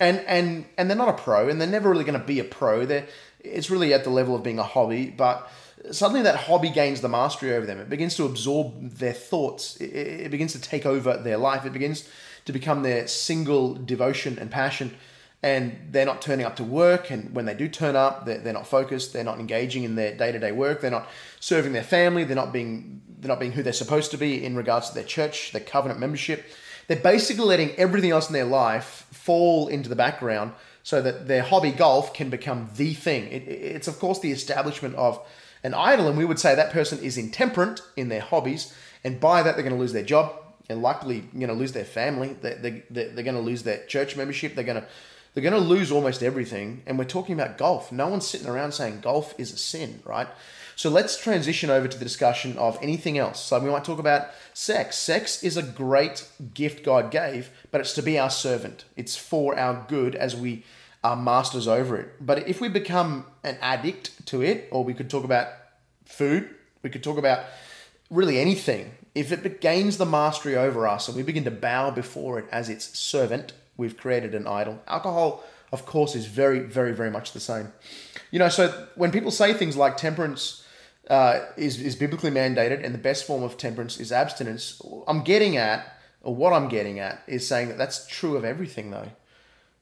and 0.00 0.20
and 0.20 0.66
and 0.76 0.90
they're 0.90 0.96
not 0.96 1.08
a 1.08 1.22
pro, 1.22 1.48
and 1.48 1.60
they're 1.60 1.68
never 1.68 1.90
really 1.90 2.04
going 2.04 2.18
to 2.18 2.26
be 2.26 2.38
a 2.38 2.44
pro. 2.44 2.84
They're 2.84 3.06
it's 3.40 3.70
really 3.70 3.92
at 3.92 4.04
the 4.04 4.10
level 4.10 4.36
of 4.36 4.42
being 4.42 4.58
a 4.58 4.62
hobby, 4.62 5.06
but 5.06 5.50
suddenly 5.90 6.22
that 6.22 6.36
hobby 6.36 6.70
gains 6.70 7.00
the 7.00 7.08
mastery 7.08 7.54
over 7.54 7.66
them. 7.66 7.78
It 7.78 7.90
begins 7.90 8.14
to 8.16 8.24
absorb 8.24 8.90
their 8.90 9.12
thoughts. 9.12 9.76
It, 9.76 9.86
it 9.86 10.30
begins 10.30 10.52
to 10.52 10.60
take 10.60 10.86
over 10.86 11.16
their 11.16 11.38
life. 11.38 11.64
It 11.64 11.72
begins 11.72 12.08
to 12.44 12.52
become 12.52 12.82
their 12.82 13.06
single 13.06 13.74
devotion 13.74 14.38
and 14.38 14.50
passion. 14.50 14.94
And 15.42 15.76
they're 15.90 16.06
not 16.06 16.22
turning 16.22 16.46
up 16.46 16.56
to 16.56 16.64
work. 16.64 17.10
And 17.10 17.34
when 17.34 17.46
they 17.46 17.54
do 17.54 17.68
turn 17.68 17.96
up, 17.96 18.26
they're, 18.26 18.38
they're 18.38 18.52
not 18.52 18.66
focused. 18.66 19.12
They're 19.12 19.24
not 19.24 19.40
engaging 19.40 19.82
in 19.82 19.96
their 19.96 20.16
day 20.16 20.30
to 20.30 20.38
day 20.38 20.52
work. 20.52 20.80
They're 20.80 20.90
not 20.90 21.08
serving 21.40 21.72
their 21.72 21.82
family. 21.82 22.24
They're 22.24 22.36
not 22.36 22.52
being 22.52 23.02
they're 23.18 23.28
not 23.28 23.40
being 23.40 23.52
who 23.52 23.62
they're 23.62 23.72
supposed 23.72 24.10
to 24.10 24.16
be 24.16 24.44
in 24.44 24.56
regards 24.56 24.88
to 24.88 24.94
their 24.96 25.04
church, 25.04 25.52
their 25.52 25.62
covenant 25.62 26.00
membership. 26.00 26.44
They're 26.88 26.96
basically 26.96 27.44
letting 27.44 27.70
everything 27.76 28.10
else 28.10 28.28
in 28.28 28.32
their 28.32 28.44
life 28.44 29.06
fall 29.12 29.68
into 29.68 29.88
the 29.88 29.94
background 29.94 30.54
so 30.82 31.00
that 31.00 31.28
their 31.28 31.42
hobby 31.42 31.70
golf 31.70 32.12
can 32.12 32.30
become 32.30 32.68
the 32.74 32.94
thing. 32.94 33.28
It, 33.28 33.46
it's 33.46 33.88
of 33.88 33.98
course 34.00 34.18
the 34.18 34.32
establishment 34.32 34.96
of 34.96 35.24
an 35.64 35.74
idol, 35.74 36.08
and 36.08 36.18
we 36.18 36.24
would 36.24 36.38
say 36.38 36.54
that 36.54 36.72
person 36.72 36.98
is 37.00 37.16
intemperate 37.16 37.80
in 37.96 38.08
their 38.08 38.20
hobbies, 38.20 38.74
and 39.04 39.20
by 39.20 39.42
that 39.42 39.54
they're 39.54 39.64
going 39.64 39.74
to 39.74 39.80
lose 39.80 39.92
their 39.92 40.02
job 40.02 40.32
and 40.68 40.82
likely 40.82 41.20
going 41.20 41.48
to 41.48 41.54
lose 41.54 41.72
their 41.72 41.84
family. 41.84 42.36
They, 42.40 42.54
they, 42.54 42.82
they're, 42.90 43.10
they're 43.10 43.24
going 43.24 43.36
to 43.36 43.42
lose 43.42 43.62
their 43.62 43.84
church 43.86 44.16
membership. 44.16 44.54
They're 44.54 44.64
going 44.64 44.80
to 44.80 44.86
they're 45.34 45.42
going 45.42 45.54
to 45.54 45.60
lose 45.60 45.90
almost 45.90 46.22
everything. 46.22 46.82
And 46.86 46.98
we're 46.98 47.04
talking 47.04 47.34
about 47.34 47.56
golf. 47.56 47.90
No 47.90 48.08
one's 48.08 48.26
sitting 48.26 48.48
around 48.48 48.72
saying 48.72 49.00
golf 49.00 49.34
is 49.38 49.52
a 49.52 49.56
sin, 49.56 50.02
right? 50.04 50.28
So 50.76 50.90
let's 50.90 51.16
transition 51.16 51.70
over 51.70 51.88
to 51.88 51.98
the 51.98 52.04
discussion 52.04 52.56
of 52.58 52.78
anything 52.82 53.18
else. 53.18 53.40
So 53.40 53.58
we 53.58 53.70
might 53.70 53.84
talk 53.84 53.98
about 53.98 54.28
sex. 54.52 54.98
Sex 54.98 55.42
is 55.42 55.56
a 55.56 55.62
great 55.62 56.28
gift 56.54 56.84
God 56.84 57.10
gave, 57.10 57.50
but 57.70 57.80
it's 57.80 57.94
to 57.94 58.02
be 58.02 58.18
our 58.18 58.30
servant. 58.30 58.84
It's 58.96 59.16
for 59.16 59.58
our 59.58 59.86
good 59.88 60.14
as 60.14 60.36
we 60.36 60.64
are 61.04 61.16
masters 61.16 61.66
over 61.66 61.96
it. 61.96 62.24
But 62.24 62.48
if 62.48 62.60
we 62.60 62.68
become 62.68 63.26
an 63.42 63.58
addict 63.60 64.26
to 64.26 64.42
it, 64.42 64.68
or 64.70 64.84
we 64.84 64.94
could 64.94 65.10
talk 65.10 65.24
about 65.24 65.48
food, 66.04 66.48
we 66.82 66.90
could 66.90 67.02
talk 67.02 67.18
about 67.18 67.44
really 68.10 68.38
anything. 68.38 68.92
If 69.14 69.32
it 69.32 69.60
gains 69.60 69.98
the 69.98 70.06
mastery 70.06 70.56
over 70.56 70.86
us 70.86 71.08
and 71.08 71.16
we 71.16 71.22
begin 71.22 71.44
to 71.44 71.50
bow 71.50 71.90
before 71.90 72.38
it 72.38 72.46
as 72.52 72.68
its 72.68 72.98
servant, 72.98 73.52
we've 73.76 73.96
created 73.96 74.34
an 74.34 74.46
idol. 74.46 74.80
Alcohol, 74.86 75.44
of 75.72 75.84
course, 75.86 76.14
is 76.14 76.26
very, 76.26 76.60
very, 76.60 76.92
very 76.92 77.10
much 77.10 77.32
the 77.32 77.40
same. 77.40 77.72
You 78.30 78.38
know, 78.38 78.48
so 78.48 78.86
when 78.94 79.10
people 79.10 79.30
say 79.30 79.52
things 79.52 79.76
like 79.76 79.96
temperance 79.96 80.64
uh, 81.08 81.40
is, 81.56 81.80
is 81.80 81.96
biblically 81.96 82.30
mandated 82.30 82.84
and 82.84 82.94
the 82.94 82.98
best 82.98 83.26
form 83.26 83.42
of 83.42 83.58
temperance 83.58 83.98
is 83.98 84.12
abstinence, 84.12 84.80
I'm 85.06 85.22
getting 85.22 85.56
at, 85.56 85.98
or 86.22 86.34
what 86.34 86.52
I'm 86.52 86.68
getting 86.68 87.00
at, 87.00 87.22
is 87.26 87.46
saying 87.46 87.68
that 87.68 87.78
that's 87.78 88.06
true 88.06 88.36
of 88.36 88.44
everything, 88.44 88.90
though. 88.90 89.08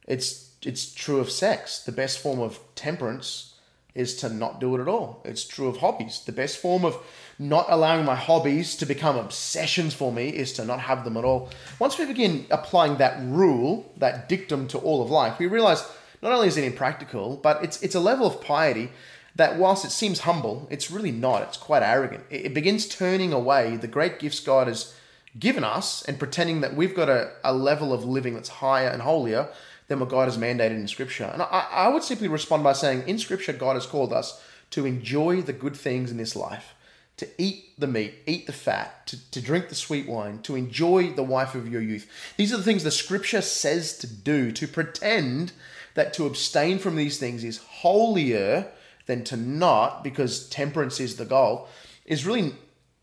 It's 0.06 0.49
it's 0.62 0.92
true 0.92 1.18
of 1.18 1.30
sex. 1.30 1.78
The 1.80 1.92
best 1.92 2.18
form 2.18 2.40
of 2.40 2.60
temperance 2.74 3.54
is 3.94 4.16
to 4.16 4.28
not 4.28 4.60
do 4.60 4.76
it 4.76 4.80
at 4.80 4.88
all. 4.88 5.22
It's 5.24 5.44
true 5.44 5.68
of 5.68 5.78
hobbies. 5.78 6.22
The 6.24 6.32
best 6.32 6.58
form 6.58 6.84
of 6.84 6.96
not 7.38 7.66
allowing 7.68 8.04
my 8.04 8.14
hobbies 8.14 8.76
to 8.76 8.86
become 8.86 9.16
obsessions 9.16 9.94
for 9.94 10.12
me 10.12 10.28
is 10.28 10.52
to 10.54 10.64
not 10.64 10.80
have 10.80 11.04
them 11.04 11.16
at 11.16 11.24
all. 11.24 11.50
Once 11.78 11.98
we 11.98 12.04
begin 12.04 12.46
applying 12.50 12.98
that 12.98 13.20
rule, 13.22 13.92
that 13.96 14.28
dictum 14.28 14.68
to 14.68 14.78
all 14.78 15.02
of 15.02 15.10
life, 15.10 15.38
we 15.38 15.46
realize 15.46 15.84
not 16.22 16.32
only 16.32 16.48
is 16.48 16.56
it 16.56 16.64
impractical, 16.64 17.36
but 17.42 17.64
it's 17.64 17.82
it's 17.82 17.94
a 17.94 18.00
level 18.00 18.26
of 18.26 18.40
piety 18.42 18.90
that 19.36 19.58
whilst 19.58 19.84
it 19.84 19.90
seems 19.90 20.20
humble, 20.20 20.68
it's 20.70 20.90
really 20.90 21.12
not. 21.12 21.42
It's 21.42 21.56
quite 21.56 21.82
arrogant. 21.82 22.24
It, 22.30 22.46
it 22.46 22.54
begins 22.54 22.86
turning 22.86 23.32
away 23.32 23.76
the 23.76 23.88
great 23.88 24.18
gifts 24.18 24.40
God 24.40 24.68
has 24.68 24.94
given 25.38 25.64
us 25.64 26.02
and 26.02 26.18
pretending 26.18 26.60
that 26.60 26.74
we've 26.74 26.94
got 26.94 27.08
a, 27.08 27.32
a 27.44 27.54
level 27.54 27.92
of 27.92 28.04
living 28.04 28.34
that's 28.34 28.48
higher 28.48 28.88
and 28.88 29.02
holier 29.02 29.48
than 29.88 30.00
what 30.00 30.08
God 30.08 30.26
has 30.26 30.38
mandated 30.38 30.72
in 30.72 30.88
Scripture. 30.88 31.30
And 31.32 31.42
I, 31.42 31.66
I 31.70 31.88
would 31.88 32.02
simply 32.02 32.28
respond 32.28 32.64
by 32.64 32.72
saying, 32.72 33.08
in 33.08 33.18
Scripture, 33.18 33.52
God 33.52 33.74
has 33.74 33.86
called 33.86 34.12
us 34.12 34.42
to 34.70 34.86
enjoy 34.86 35.42
the 35.42 35.52
good 35.52 35.76
things 35.76 36.10
in 36.10 36.16
this 36.16 36.36
life, 36.36 36.74
to 37.16 37.28
eat 37.38 37.78
the 37.78 37.86
meat, 37.86 38.14
eat 38.26 38.46
the 38.46 38.52
fat, 38.52 39.06
to, 39.08 39.30
to 39.30 39.40
drink 39.40 39.68
the 39.68 39.74
sweet 39.74 40.08
wine, 40.08 40.40
to 40.42 40.56
enjoy 40.56 41.12
the 41.12 41.22
wife 41.22 41.54
of 41.54 41.68
your 41.68 41.82
youth. 41.82 42.08
These 42.36 42.52
are 42.52 42.56
the 42.56 42.62
things 42.62 42.84
the 42.84 42.90
Scripture 42.90 43.42
says 43.42 43.98
to 43.98 44.06
do, 44.06 44.52
to 44.52 44.68
pretend 44.68 45.52
that 45.94 46.14
to 46.14 46.26
abstain 46.26 46.78
from 46.78 46.96
these 46.96 47.18
things 47.18 47.42
is 47.42 47.58
holier 47.58 48.68
than 49.06 49.24
to 49.24 49.36
not, 49.36 50.04
because 50.04 50.48
temperance 50.48 51.00
is 51.00 51.16
the 51.16 51.24
goal, 51.24 51.68
is 52.06 52.24
really 52.24 52.54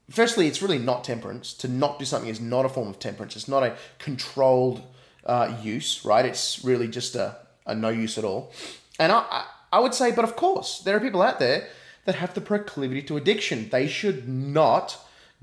firstly, 0.09 0.47
it's 0.47 0.61
really 0.61 0.79
not 0.79 1.03
temperance. 1.03 1.53
To 1.55 1.67
not 1.67 1.99
do 1.99 2.05
something 2.05 2.29
is 2.29 2.41
not 2.41 2.65
a 2.65 2.69
form 2.69 2.87
of 2.87 2.99
temperance. 2.99 3.35
It's 3.35 3.47
not 3.47 3.63
a 3.63 3.75
controlled 3.99 4.81
uh, 5.25 5.57
use, 5.61 6.03
right? 6.05 6.25
It's 6.25 6.63
really 6.63 6.87
just 6.87 7.15
a, 7.15 7.37
a 7.65 7.75
no 7.75 7.89
use 7.89 8.17
at 8.17 8.23
all. 8.23 8.51
And 8.99 9.11
I, 9.11 9.19
I, 9.29 9.45
I 9.73 9.79
would 9.79 9.93
say, 9.93 10.11
but 10.11 10.23
of 10.23 10.35
course, 10.35 10.79
there 10.79 10.95
are 10.95 11.01
people 11.01 11.21
out 11.21 11.39
there 11.39 11.67
that 12.05 12.15
have 12.15 12.33
the 12.33 12.41
proclivity 12.41 13.01
to 13.03 13.17
addiction. 13.17 13.69
They 13.69 13.87
should 13.87 14.27
not 14.27 14.97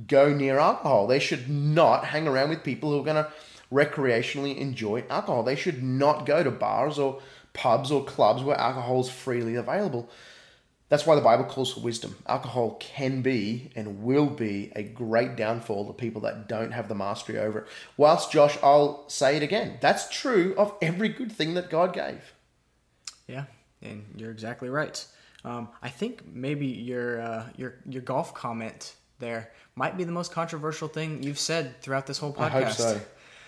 go 0.06 0.32
near 0.32 0.58
alcohol. 0.58 1.06
They 1.06 1.18
should 1.18 1.48
not 1.48 2.06
hang 2.06 2.26
around 2.26 2.48
with 2.48 2.64
people 2.64 2.90
who 2.90 3.00
are 3.00 3.04
going 3.04 3.22
to 3.22 3.30
recreationally 3.70 4.56
enjoy 4.56 5.04
alcohol. 5.10 5.42
They 5.42 5.56
should 5.56 5.82
not 5.82 6.26
go 6.26 6.42
to 6.42 6.50
bars 6.50 6.98
or 6.98 7.20
pubs 7.52 7.90
or 7.90 8.04
clubs 8.04 8.42
where 8.42 8.56
alcohol 8.56 9.00
is 9.00 9.10
freely 9.10 9.54
available. 9.54 10.08
That's 10.94 11.08
why 11.08 11.16
the 11.16 11.22
Bible 11.22 11.42
calls 11.42 11.74
for 11.74 11.80
wisdom. 11.80 12.14
Alcohol 12.28 12.76
can 12.78 13.20
be 13.20 13.72
and 13.74 14.04
will 14.04 14.28
be 14.28 14.70
a 14.76 14.84
great 14.84 15.34
downfall 15.34 15.88
to 15.88 15.92
people 15.92 16.20
that 16.20 16.46
don't 16.46 16.70
have 16.70 16.86
the 16.86 16.94
mastery 16.94 17.36
over 17.36 17.58
it. 17.58 17.66
Whilst, 17.96 18.30
Josh, 18.30 18.56
I'll 18.62 19.08
say 19.08 19.36
it 19.36 19.42
again. 19.42 19.78
That's 19.80 20.08
true 20.08 20.54
of 20.56 20.72
every 20.80 21.08
good 21.08 21.32
thing 21.32 21.54
that 21.54 21.68
God 21.68 21.94
gave. 21.94 22.32
Yeah, 23.26 23.46
and 23.82 24.04
you're 24.14 24.30
exactly 24.30 24.68
right. 24.68 25.04
Um, 25.44 25.68
I 25.82 25.88
think 25.88 26.24
maybe 26.32 26.68
your 26.68 27.20
uh, 27.20 27.48
your 27.56 27.74
your 27.88 28.02
golf 28.02 28.32
comment 28.32 28.94
there 29.18 29.50
might 29.74 29.96
be 29.96 30.04
the 30.04 30.12
most 30.12 30.30
controversial 30.30 30.86
thing 30.86 31.24
you've 31.24 31.40
said 31.40 31.82
throughout 31.82 32.06
this 32.06 32.18
whole 32.18 32.32
podcast. 32.32 32.54
I 32.54 32.62
hope 32.62 32.72
so. 32.72 33.00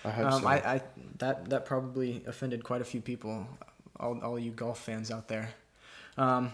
I 0.03 0.09
hope 0.11 0.31
Um, 0.33 0.41
so. 0.41 0.47
I, 0.49 0.55
I 0.55 0.81
that 1.19 1.49
that 1.49 1.65
probably 1.65 2.25
offended 2.27 2.65
quite 2.65 2.81
a 2.81 2.85
few 2.85 2.99
people, 2.99 3.47
all, 3.97 4.19
all 4.21 4.37
you 4.37 4.51
golf 4.51 4.79
fans 4.79 5.11
out 5.11 5.29
there. 5.29 5.47
Um, 6.17 6.51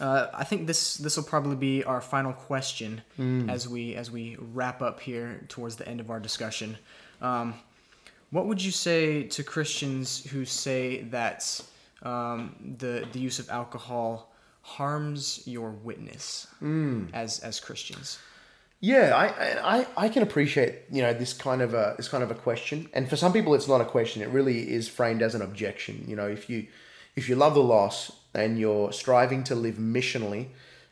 uh, 0.00 0.26
I 0.32 0.44
think 0.44 0.66
this 0.66 0.96
this 0.96 1.16
will 1.16 1.24
probably 1.24 1.56
be 1.56 1.84
our 1.84 2.00
final 2.00 2.32
question 2.32 3.02
Hmm. 3.16 3.48
as 3.50 3.68
we 3.68 3.94
as 3.96 4.10
we 4.10 4.36
wrap 4.54 4.80
up 4.82 5.00
here 5.00 5.44
towards 5.48 5.76
the 5.76 5.86
end 5.88 6.00
of 6.00 6.10
our 6.10 6.20
discussion. 6.20 6.76
Um, 7.20 7.54
what 8.30 8.46
would 8.46 8.62
you 8.62 8.70
say 8.70 9.24
to 9.24 9.42
Christians 9.42 10.24
who 10.30 10.44
say 10.44 11.02
that 11.10 11.60
um, 12.02 12.56
the 12.78 13.06
the 13.12 13.20
use 13.20 13.38
of 13.38 13.50
alcohol 13.50 14.32
harms 14.62 15.42
your 15.46 15.70
witness 15.70 16.46
Hmm. 16.60 17.06
as 17.12 17.40
as 17.40 17.60
Christians? 17.60 18.18
Yeah, 18.82 19.12
I, 19.14 19.26
I 19.78 19.86
I 20.04 20.08
can 20.08 20.22
appreciate 20.22 20.74
you 20.90 21.02
know 21.02 21.12
this 21.12 21.32
kind 21.34 21.60
of 21.60 21.74
a 21.74 21.94
this 21.98 22.08
kind 22.08 22.22
of 22.24 22.30
a 22.30 22.34
question, 22.34 22.88
and 22.94 23.08
for 23.10 23.16
some 23.16 23.32
people 23.32 23.54
it's 23.54 23.68
not 23.68 23.80
a 23.82 23.84
question. 23.84 24.22
It 24.22 24.28
really 24.30 24.72
is 24.72 24.88
framed 24.88 25.20
as 25.22 25.34
an 25.34 25.42
objection. 25.42 26.04
You 26.08 26.16
know, 26.16 26.26
if 26.26 26.48
you 26.48 26.66
if 27.16 27.28
you 27.28 27.36
love 27.36 27.52
the 27.54 27.62
lost 27.62 28.12
and 28.34 28.58
you're 28.58 28.92
striving 28.92 29.44
to 29.44 29.54
live 29.54 29.76
missionally 29.76 30.48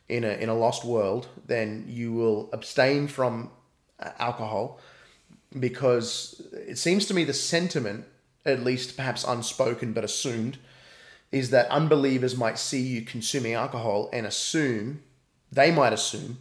in 0.09 0.25
a 0.25 0.31
in 0.31 0.49
a 0.49 0.55
lost 0.55 0.85
world, 0.85 1.29
then 1.47 1.85
you 1.89 2.13
will 2.13 2.49
abstain 2.53 3.09
from 3.09 3.51
uh, 4.01 4.11
alcohol 4.19 4.81
because 5.59 6.43
it 6.53 6.79
seems 6.79 7.07
to 7.07 7.15
me 7.15 7.25
the 7.25 7.33
sentiment, 7.33 8.05
at 8.45 8.63
least 8.63 8.97
perhaps 8.97 9.25
unspoken 9.25 9.93
but 9.93 10.05
assumed, 10.05 10.59
is 11.33 11.51
that 11.51 11.69
unbelievers 11.71 12.37
might 12.37 12.59
see 12.59 12.81
you 12.81 13.03
consuming 13.03 13.55
alcohol 13.55 14.09
and 14.13 14.27
assume 14.27 15.03
they 15.51 15.71
might 15.71 15.93
assume 15.93 16.39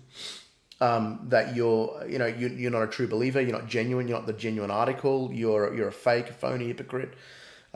um, 0.80 1.20
that 1.30 1.56
you're 1.56 2.06
you 2.08 2.18
know 2.18 2.26
you, 2.26 2.48
you're 2.50 2.72
not 2.72 2.84
a 2.84 2.88
true 2.88 3.08
believer 3.08 3.42
you're 3.42 3.52
not 3.52 3.68
genuine 3.68 4.08
you're 4.08 4.18
not 4.18 4.28
the 4.28 4.34
genuine 4.34 4.72
article 4.72 5.32
you're 5.34 5.74
you're 5.74 5.88
a 5.88 5.94
fake 5.94 6.30
phony 6.30 6.68
hypocrite 6.68 7.14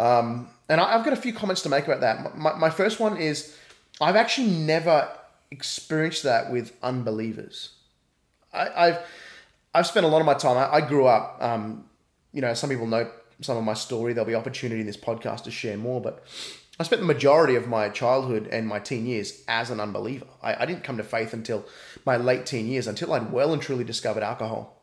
um, 0.01 0.49
and 0.69 0.81
I, 0.81 0.95
I've 0.95 1.03
got 1.03 1.13
a 1.13 1.17
few 1.17 1.33
comments 1.33 1.61
to 1.63 1.69
make 1.69 1.85
about 1.85 2.01
that 2.01 2.37
my, 2.37 2.53
my 2.53 2.69
first 2.69 2.99
one 2.99 3.17
is 3.17 3.55
I've 3.99 4.15
actually 4.15 4.47
never 4.47 5.09
experienced 5.51 6.23
that 6.23 6.51
with 6.51 6.73
unbelievers 6.81 7.69
I, 8.53 8.87
I've 8.87 8.99
I've 9.73 9.87
spent 9.87 10.05
a 10.05 10.09
lot 10.09 10.19
of 10.19 10.25
my 10.25 10.33
time 10.33 10.57
I, 10.57 10.75
I 10.75 10.81
grew 10.81 11.05
up 11.05 11.37
um, 11.41 11.85
you 12.33 12.41
know 12.41 12.53
some 12.53 12.69
people 12.69 12.87
know 12.87 13.09
some 13.41 13.57
of 13.57 13.63
my 13.63 13.73
story 13.73 14.13
there'll 14.13 14.27
be 14.27 14.35
opportunity 14.35 14.81
in 14.81 14.87
this 14.87 14.97
podcast 14.97 15.43
to 15.43 15.51
share 15.51 15.77
more 15.77 16.01
but 16.01 16.23
I 16.81 16.83
spent 16.83 17.01
the 17.01 17.05
majority 17.05 17.55
of 17.55 17.67
my 17.67 17.89
childhood 17.89 18.47
and 18.51 18.67
my 18.67 18.79
teen 18.79 19.05
years 19.05 19.43
as 19.47 19.69
an 19.69 19.79
unbeliever. 19.79 20.25
I, 20.41 20.63
I 20.63 20.65
didn't 20.65 20.83
come 20.83 20.97
to 20.97 21.03
faith 21.03 21.31
until 21.31 21.63
my 22.07 22.17
late 22.17 22.47
teen 22.47 22.67
years, 22.67 22.87
until 22.87 23.13
I'd 23.13 23.31
well 23.31 23.53
and 23.53 23.61
truly 23.61 23.83
discovered 23.83 24.23
alcohol. 24.23 24.81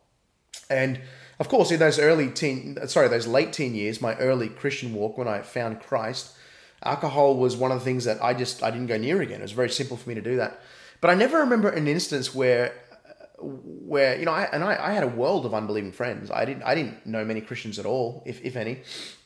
And 0.70 1.00
of 1.40 1.48
course, 1.48 1.70
in 1.70 1.78
those 1.78 1.98
early 1.98 2.30
teen, 2.30 2.78
sorry, 2.88 3.08
those 3.08 3.26
late 3.26 3.52
teen 3.52 3.74
years, 3.74 4.00
my 4.00 4.16
early 4.16 4.48
Christian 4.48 4.92
walk 4.92 5.16
when 5.16 5.28
I 5.28 5.42
found 5.42 5.80
Christ, 5.80 6.32
alcohol 6.82 7.36
was 7.36 7.56
one 7.56 7.70
of 7.70 7.78
the 7.78 7.84
things 7.84 8.04
that 8.04 8.22
I 8.22 8.34
just 8.34 8.62
I 8.62 8.70
didn't 8.70 8.88
go 8.88 8.98
near 8.98 9.22
again. 9.22 9.40
It 9.40 9.42
was 9.42 9.52
very 9.52 9.70
simple 9.70 9.96
for 9.96 10.08
me 10.08 10.14
to 10.16 10.20
do 10.20 10.36
that. 10.36 10.60
But 11.00 11.10
I 11.10 11.14
never 11.14 11.38
remember 11.38 11.68
an 11.68 11.86
instance 11.86 12.34
where 12.34 12.72
where 13.40 14.18
you 14.18 14.24
know 14.24 14.32
I 14.32 14.44
and 14.52 14.64
I, 14.64 14.88
I 14.88 14.92
had 14.92 15.04
a 15.04 15.08
world 15.08 15.46
of 15.46 15.54
unbelieving 15.54 15.92
friends. 15.92 16.30
I 16.30 16.44
didn't 16.44 16.64
I 16.64 16.74
didn't 16.74 17.06
know 17.06 17.24
many 17.24 17.40
Christians 17.40 17.78
at 17.78 17.86
all, 17.86 18.22
if 18.26 18.42
if 18.44 18.56
any. 18.56 18.80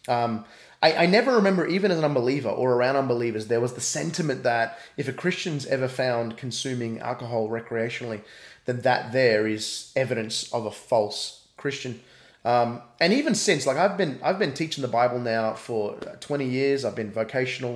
Um, 0.06 0.44
I, 0.82 1.04
I 1.04 1.06
never 1.06 1.36
remember 1.36 1.66
even 1.66 1.90
as 1.90 1.98
an 1.98 2.04
unbeliever 2.04 2.48
or 2.48 2.74
around 2.74 2.96
unbelievers 2.96 3.46
there 3.46 3.60
was 3.60 3.74
the 3.74 3.80
sentiment 3.80 4.42
that 4.42 4.78
if 4.96 5.08
a 5.08 5.12
Christian's 5.12 5.64
ever 5.66 5.88
found 5.88 6.36
consuming 6.36 6.98
alcohol 6.98 7.48
recreationally, 7.48 8.20
then 8.64 8.80
that 8.80 9.12
there 9.12 9.46
is 9.46 9.92
evidence 9.96 10.52
of 10.52 10.66
a 10.66 10.70
false 10.70 11.41
Christian. 11.62 12.00
Um, 12.44 12.82
and 12.98 13.12
even 13.12 13.34
since, 13.34 13.66
like 13.68 13.78
I've 13.84 13.96
been 13.96 14.18
I've 14.26 14.38
been 14.38 14.52
teaching 14.52 14.82
the 14.82 14.94
Bible 15.00 15.20
now 15.20 15.54
for 15.54 15.96
twenty 16.28 16.48
years. 16.58 16.84
I've 16.84 16.96
been 17.02 17.12
vocational, 17.12 17.74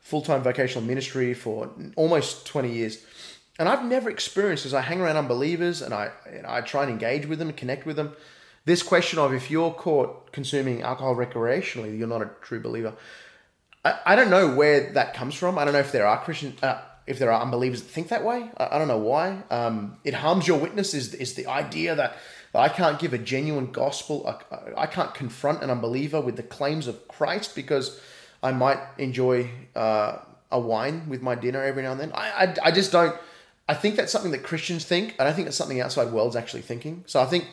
full 0.00 0.22
time 0.22 0.42
vocational 0.42 0.84
ministry 0.86 1.34
for 1.34 1.56
almost 1.96 2.46
twenty 2.46 2.72
years. 2.72 3.04
And 3.58 3.68
I've 3.68 3.84
never 3.84 4.10
experienced 4.10 4.66
as 4.66 4.74
I 4.74 4.80
hang 4.80 5.00
around 5.00 5.16
unbelievers 5.16 5.82
and 5.82 5.92
I 5.92 6.04
and 6.38 6.46
I 6.46 6.60
try 6.60 6.82
and 6.84 6.92
engage 6.92 7.26
with 7.26 7.38
them 7.38 7.48
and 7.48 7.56
connect 7.56 7.86
with 7.86 7.96
them. 7.96 8.08
This 8.66 8.82
question 8.82 9.18
of 9.18 9.32
if 9.34 9.50
you're 9.50 9.72
caught 9.72 10.32
consuming 10.32 10.82
alcohol 10.82 11.14
recreationally, 11.16 11.98
you're 11.98 12.08
not 12.08 12.22
a 12.22 12.30
true 12.40 12.60
believer. 12.60 12.94
I, 13.84 13.90
I 14.06 14.16
don't 14.16 14.30
know 14.30 14.54
where 14.54 14.92
that 14.92 15.14
comes 15.18 15.34
from. 15.34 15.58
I 15.58 15.64
don't 15.64 15.74
know 15.74 15.84
if 15.88 15.92
there 15.92 16.06
are 16.06 16.18
Christian, 16.24 16.54
uh, 16.62 16.80
if 17.06 17.18
there 17.18 17.30
are 17.30 17.42
unbelievers 17.42 17.82
that 17.82 17.90
think 17.90 18.08
that 18.08 18.24
way. 18.24 18.50
I, 18.56 18.64
I 18.72 18.78
don't 18.78 18.88
know 18.88 19.04
why. 19.12 19.42
Um, 19.50 19.98
it 20.04 20.14
harms 20.14 20.46
your 20.46 20.58
witness. 20.58 20.94
Is 20.94 21.14
is 21.14 21.34
the 21.34 21.46
idea 21.46 21.94
that 21.94 22.10
I 22.60 22.68
can't 22.68 22.98
give 22.98 23.12
a 23.12 23.18
genuine 23.18 23.72
gospel. 23.72 24.26
I, 24.26 24.82
I 24.82 24.86
can't 24.86 25.14
confront 25.14 25.62
an 25.62 25.70
unbeliever 25.70 26.20
with 26.20 26.36
the 26.36 26.42
claims 26.42 26.86
of 26.86 27.08
Christ 27.08 27.54
because 27.54 28.00
I 28.42 28.52
might 28.52 28.78
enjoy 28.98 29.50
uh, 29.74 30.18
a 30.50 30.60
wine 30.60 31.08
with 31.08 31.22
my 31.22 31.34
dinner 31.34 31.62
every 31.62 31.82
now 31.82 31.92
and 31.92 32.00
then. 32.00 32.12
I, 32.12 32.30
I, 32.30 32.54
I 32.64 32.70
just 32.70 32.92
don't. 32.92 33.16
I 33.68 33.74
think 33.74 33.96
that's 33.96 34.12
something 34.12 34.32
that 34.32 34.42
Christians 34.42 34.84
think. 34.84 35.14
I 35.18 35.24
don't 35.24 35.34
think 35.34 35.46
that's 35.46 35.56
something 35.56 35.80
outside 35.80 36.12
world's 36.12 36.36
actually 36.36 36.62
thinking. 36.62 37.02
So 37.06 37.20
I 37.20 37.24
think 37.24 37.48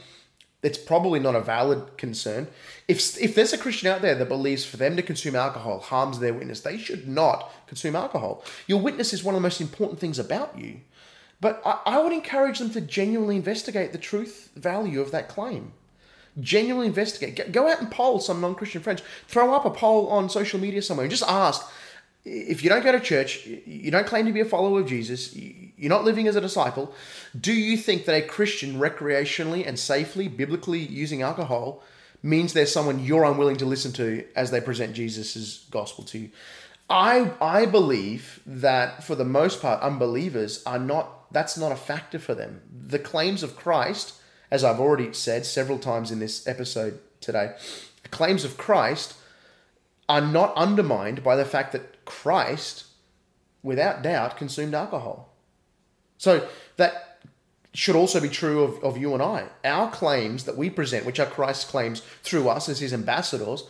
it's 0.61 0.77
probably 0.77 1.19
not 1.19 1.35
a 1.35 1.41
valid 1.41 1.97
concern. 1.97 2.47
If 2.87 3.19
if 3.19 3.33
there's 3.33 3.53
a 3.53 3.57
Christian 3.57 3.87
out 3.89 4.01
there 4.01 4.15
that 4.15 4.27
believes 4.27 4.65
for 4.65 4.77
them 4.77 4.95
to 4.95 5.01
consume 5.01 5.35
alcohol 5.35 5.79
harms 5.79 6.19
their 6.19 6.33
witness, 6.33 6.61
they 6.61 6.77
should 6.77 7.07
not 7.07 7.51
consume 7.65 7.95
alcohol. 7.95 8.43
Your 8.67 8.79
witness 8.79 9.13
is 9.13 9.23
one 9.23 9.33
of 9.33 9.41
the 9.41 9.45
most 9.45 9.61
important 9.61 9.99
things 9.99 10.19
about 10.19 10.57
you. 10.57 10.81
But 11.41 11.61
I, 11.65 11.79
I 11.85 12.01
would 12.01 12.13
encourage 12.13 12.59
them 12.59 12.69
to 12.71 12.81
genuinely 12.81 13.35
investigate 13.35 13.91
the 13.91 13.97
truth 13.97 14.51
value 14.55 15.01
of 15.01 15.11
that 15.11 15.27
claim. 15.27 15.73
Genuinely 16.39 16.87
investigate. 16.87 17.51
Go- 17.51 17.67
out 17.67 17.81
and 17.81 17.91
poll 17.91 18.19
some 18.19 18.39
non-Christian 18.39 18.81
friends. 18.81 19.01
Throw 19.27 19.53
up 19.53 19.65
a 19.65 19.71
poll 19.71 20.07
on 20.07 20.29
social 20.29 20.59
media 20.59 20.81
somewhere 20.81 21.03
and 21.03 21.11
just 21.11 21.23
ask 21.23 21.67
if 22.23 22.63
you 22.63 22.69
don't 22.69 22.83
go 22.83 22.91
to 22.91 22.99
church, 22.99 23.47
you 23.47 23.89
don't 23.89 24.05
claim 24.05 24.25
to 24.27 24.31
be 24.31 24.41
a 24.41 24.45
follower 24.45 24.81
of 24.81 24.87
Jesus, 24.87 25.35
you're 25.35 25.89
not 25.89 26.03
living 26.03 26.27
as 26.27 26.35
a 26.35 26.41
disciple, 26.41 26.93
do 27.39 27.51
you 27.51 27.75
think 27.77 28.05
that 28.05 28.15
a 28.15 28.27
Christian 28.27 28.75
recreationally 28.75 29.67
and 29.67 29.79
safely, 29.79 30.27
biblically 30.27 30.79
using 30.79 31.23
alcohol 31.23 31.81
means 32.21 32.53
there's 32.53 32.71
someone 32.71 33.03
you're 33.03 33.23
unwilling 33.23 33.57
to 33.57 33.65
listen 33.65 33.91
to 33.93 34.23
as 34.35 34.51
they 34.51 34.61
present 34.61 34.93
Jesus' 34.93 35.65
gospel 35.71 36.03
to 36.05 36.19
you? 36.19 36.29
I, 36.89 37.31
I 37.41 37.65
believe 37.65 38.41
that 38.45 39.03
for 39.03 39.15
the 39.15 39.25
most 39.25 39.61
part, 39.61 39.81
unbelievers 39.81 40.61
are 40.65 40.77
not, 40.77 41.09
that's 41.31 41.57
not 41.57 41.71
a 41.71 41.77
factor 41.77 42.19
for 42.19 42.35
them. 42.35 42.61
The 42.87 42.99
claims 42.99 43.43
of 43.43 43.55
Christ, 43.55 44.15
as 44.49 44.63
I've 44.63 44.79
already 44.79 45.13
said 45.13 45.45
several 45.45 45.79
times 45.79 46.11
in 46.11 46.19
this 46.19 46.47
episode 46.47 46.99
today, 47.19 47.53
the 48.03 48.09
claims 48.09 48.43
of 48.43 48.57
Christ 48.57 49.15
are 50.09 50.21
not 50.21 50.53
undermined 50.55 51.23
by 51.23 51.35
the 51.35 51.45
fact 51.45 51.71
that 51.71 52.03
Christ, 52.05 52.85
without 53.63 54.01
doubt, 54.01 54.37
consumed 54.37 54.73
alcohol. 54.73 55.33
So 56.17 56.47
that 56.77 57.19
should 57.73 57.95
also 57.95 58.19
be 58.19 58.29
true 58.29 58.63
of, 58.63 58.83
of 58.83 58.97
you 58.97 59.13
and 59.13 59.23
I. 59.23 59.45
Our 59.63 59.89
claims 59.89 60.43
that 60.43 60.57
we 60.57 60.69
present, 60.69 61.05
which 61.05 61.19
are 61.19 61.25
Christ's 61.25 61.69
claims 61.69 62.01
through 62.21 62.49
us 62.49 62.67
as 62.67 62.79
his 62.79 62.93
ambassadors, 62.93 63.63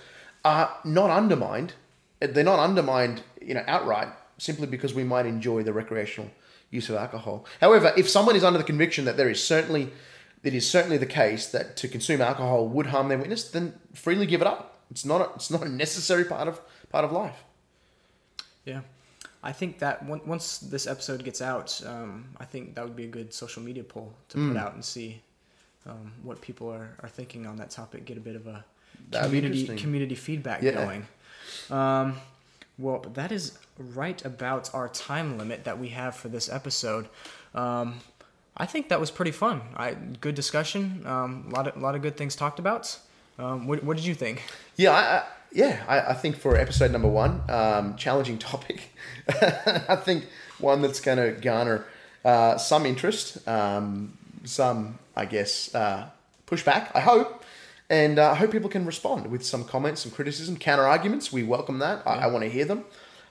are 0.43 0.75
not 0.83 1.11
undermined. 1.11 1.73
They're 2.19 2.43
not 2.43 2.59
undermined, 2.59 3.21
you 3.39 3.53
know, 3.53 3.63
outright, 3.67 4.09
simply 4.37 4.65
because 4.65 4.93
we 4.93 5.03
might 5.03 5.27
enjoy 5.27 5.61
the 5.61 5.73
recreational 5.73 6.31
use 6.71 6.89
of 6.89 6.95
alcohol. 6.95 7.45
However, 7.59 7.93
if 7.97 8.09
someone 8.09 8.35
is 8.35 8.43
under 8.43 8.57
the 8.57 8.63
conviction 8.65 9.05
that 9.05 9.17
there 9.17 9.29
is 9.29 9.43
certainly 9.43 9.91
it 10.43 10.55
is 10.55 10.67
certainly 10.67 10.97
the 10.97 11.05
case 11.05 11.47
that 11.47 11.77
to 11.77 11.87
consume 11.87 12.19
alcohol 12.21 12.67
would 12.67 12.87
harm 12.87 13.09
their 13.09 13.17
witness, 13.19 13.43
then 13.51 13.73
freely 13.93 14.25
give 14.25 14.41
it 14.41 14.47
up. 14.47 14.79
It's 14.89 15.05
not 15.05 15.21
a, 15.21 15.25
it's 15.35 15.51
not 15.51 15.61
a 15.61 15.69
necessary 15.69 16.25
part 16.25 16.47
of 16.47 16.59
part 16.89 17.05
of 17.05 17.11
life. 17.11 17.43
Yeah. 18.65 18.81
I 19.43 19.51
think 19.51 19.79
that 19.79 20.01
on- 20.09 20.21
once 20.25 20.57
this 20.59 20.85
episode 20.87 21.23
gets 21.23 21.41
out, 21.41 21.81
um, 21.85 22.29
I 22.39 22.45
think 22.45 22.75
that 22.75 22.83
would 22.83 22.95
be 22.95 23.05
a 23.05 23.07
good 23.07 23.33
social 23.33 23.61
media 23.63 23.83
poll 23.83 24.13
to 24.29 24.37
Hmm. 24.37 24.47
put 24.49 24.57
out 24.57 24.73
and 24.73 24.83
see 24.85 25.21
um, 25.87 26.11
what 26.21 26.41
people 26.41 26.69
are, 26.69 26.95
are 27.01 27.09
thinking 27.09 27.47
on 27.47 27.55
that 27.57 27.71
topic. 27.71 28.05
Get 28.05 28.15
a 28.17 28.19
bit 28.21 28.35
of 28.35 28.45
a 28.45 28.63
That'd 29.09 29.25
community 29.31 29.65
community 29.77 30.13
feedback 30.15 30.61
Yeah. 30.61 30.73
going. 30.73 31.07
Um, 31.71 32.17
well, 32.81 32.99
that 33.13 33.31
is 33.31 33.57
right 33.77 34.23
about 34.25 34.73
our 34.73 34.89
time 34.89 35.37
limit 35.37 35.63
that 35.63 35.79
we 35.79 35.89
have 35.89 36.15
for 36.15 36.29
this 36.29 36.49
episode. 36.49 37.07
Um, 37.53 37.99
I 38.57 38.65
think 38.65 38.89
that 38.89 38.99
was 38.99 39.11
pretty 39.11 39.31
fun. 39.31 39.61
I 39.75 39.93
good 39.93 40.35
discussion. 40.35 41.03
Um, 41.05 41.45
a 41.49 41.55
lot 41.55 41.67
of 41.67 41.81
lot 41.81 41.95
of 41.95 42.01
good 42.01 42.17
things 42.17 42.35
talked 42.35 42.59
about. 42.59 42.97
Um, 43.39 43.67
what, 43.67 43.83
what 43.83 43.97
did 43.97 44.05
you 44.05 44.13
think? 44.13 44.43
Yeah, 44.75 44.91
I, 44.91 45.01
I, 45.01 45.23
yeah, 45.51 45.83
I, 45.87 46.11
I 46.11 46.13
think 46.13 46.35
for 46.37 46.55
episode 46.57 46.91
number 46.91 47.07
one, 47.07 47.41
um, 47.49 47.95
challenging 47.95 48.37
topic. 48.37 48.89
I 49.29 49.95
think 49.95 50.25
one 50.59 50.81
that's 50.81 50.99
going 50.99 51.17
to 51.17 51.39
garner 51.39 51.85
uh, 52.23 52.57
some 52.57 52.85
interest, 52.85 53.47
um, 53.47 54.17
some, 54.43 54.99
I 55.15 55.25
guess, 55.25 55.73
uh, 55.73 56.07
pushback, 56.45 56.91
I 56.93 56.99
hope. 56.99 57.43
And 57.91 58.19
uh, 58.19 58.31
I 58.31 58.35
hope 58.35 58.51
people 58.51 58.69
can 58.69 58.85
respond 58.85 59.27
with 59.27 59.45
some 59.45 59.65
comments, 59.65 60.01
some 60.03 60.11
criticism, 60.13 60.55
counter 60.55 60.87
arguments. 60.87 61.31
We 61.33 61.43
welcome 61.43 61.79
that. 61.79 62.01
I, 62.07 62.19
I 62.19 62.27
want 62.27 62.43
to 62.45 62.49
hear 62.49 62.63
them. 62.63 62.85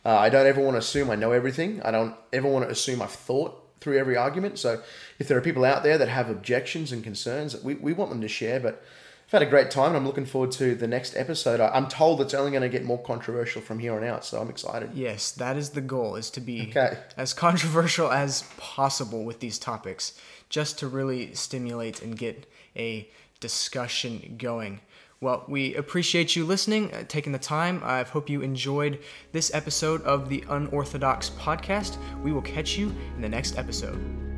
Uh, 0.05 0.11
I 0.19 0.29
don't 0.29 0.47
ever 0.47 0.61
want 0.61 0.75
to 0.75 0.79
assume 0.79 1.09
I 1.11 1.15
know 1.17 1.33
everything. 1.33 1.81
I 1.83 1.91
don't 1.91 2.15
ever 2.33 2.47
want 2.47 2.67
to 2.67 2.71
assume 2.71 3.01
I've 3.01 3.11
thought 3.11 3.57
through 3.81 3.97
every 3.99 4.19
argument. 4.19 4.59
So 4.59 4.83
if 5.19 5.29
there 5.29 5.39
are 5.39 5.41
people 5.41 5.65
out 5.65 5.83
there 5.83 5.97
that 5.97 6.09
have 6.09 6.29
objections 6.29 6.93
and 6.93 7.03
concerns, 7.03 7.57
we, 7.63 7.75
we 7.77 7.95
want 7.95 8.11
them 8.11 8.21
to 8.21 8.29
share. 8.29 8.61
But 8.61 8.83
I've 9.29 9.33
had 9.33 9.43
a 9.43 9.47
great 9.47 9.71
time 9.71 9.89
and 9.89 9.97
I'm 9.97 10.07
looking 10.07 10.27
forward 10.27 10.53
to 10.53 10.75
the 10.75 10.87
next 10.87 11.17
episode. 11.17 11.59
I- 11.59 11.71
I'm 11.75 11.89
told 11.89 12.21
it's 12.21 12.35
only 12.35 12.51
going 12.51 12.63
to 12.63 12.69
get 12.69 12.85
more 12.85 13.03
controversial 13.03 13.63
from 13.63 13.79
here 13.79 13.95
on 13.95 14.05
out. 14.05 14.27
So 14.27 14.43
I'm 14.43 14.51
excited. 14.51 14.91
Yes, 14.93 15.31
that 15.33 15.57
is 15.57 15.71
the 15.71 15.81
goal, 15.81 16.17
is 16.17 16.29
to 16.33 16.41
be 16.43 16.67
Okay. 16.69 16.99
as 17.17 17.33
controversial 17.33 18.11
as 18.13 18.45
possible 18.59 19.25
with 19.25 19.41
these 19.41 19.59
topics, 19.59 20.13
just 20.51 20.79
to 20.81 20.87
really 20.87 21.33
stimulate 21.33 22.03
and 22.03 22.15
get 22.19 22.47
a 22.77 23.09
discussion 23.41 24.37
going. 24.39 24.81
Well, 25.21 25.45
we 25.49 25.75
appreciate 25.75 26.35
you 26.35 26.47
listening, 26.47 26.95
uh, 26.95 27.05
taking 27.07 27.33
the 27.33 27.39
time. 27.39 27.83
I 27.85 28.05
hope 28.05 28.31
you 28.31 28.41
enjoyed 28.41 29.01
this 29.33 29.53
episode 29.53 30.03
of 30.03 30.31
the 30.31 30.45
Unorthodox 30.49 31.31
Podcast. 31.31 31.99
We 32.23 32.33
will 32.33 32.41
catch 32.43 32.79
you 32.79 32.95
in 33.17 33.21
the 33.21 33.29
next 33.29 33.59
episode. 33.59 34.30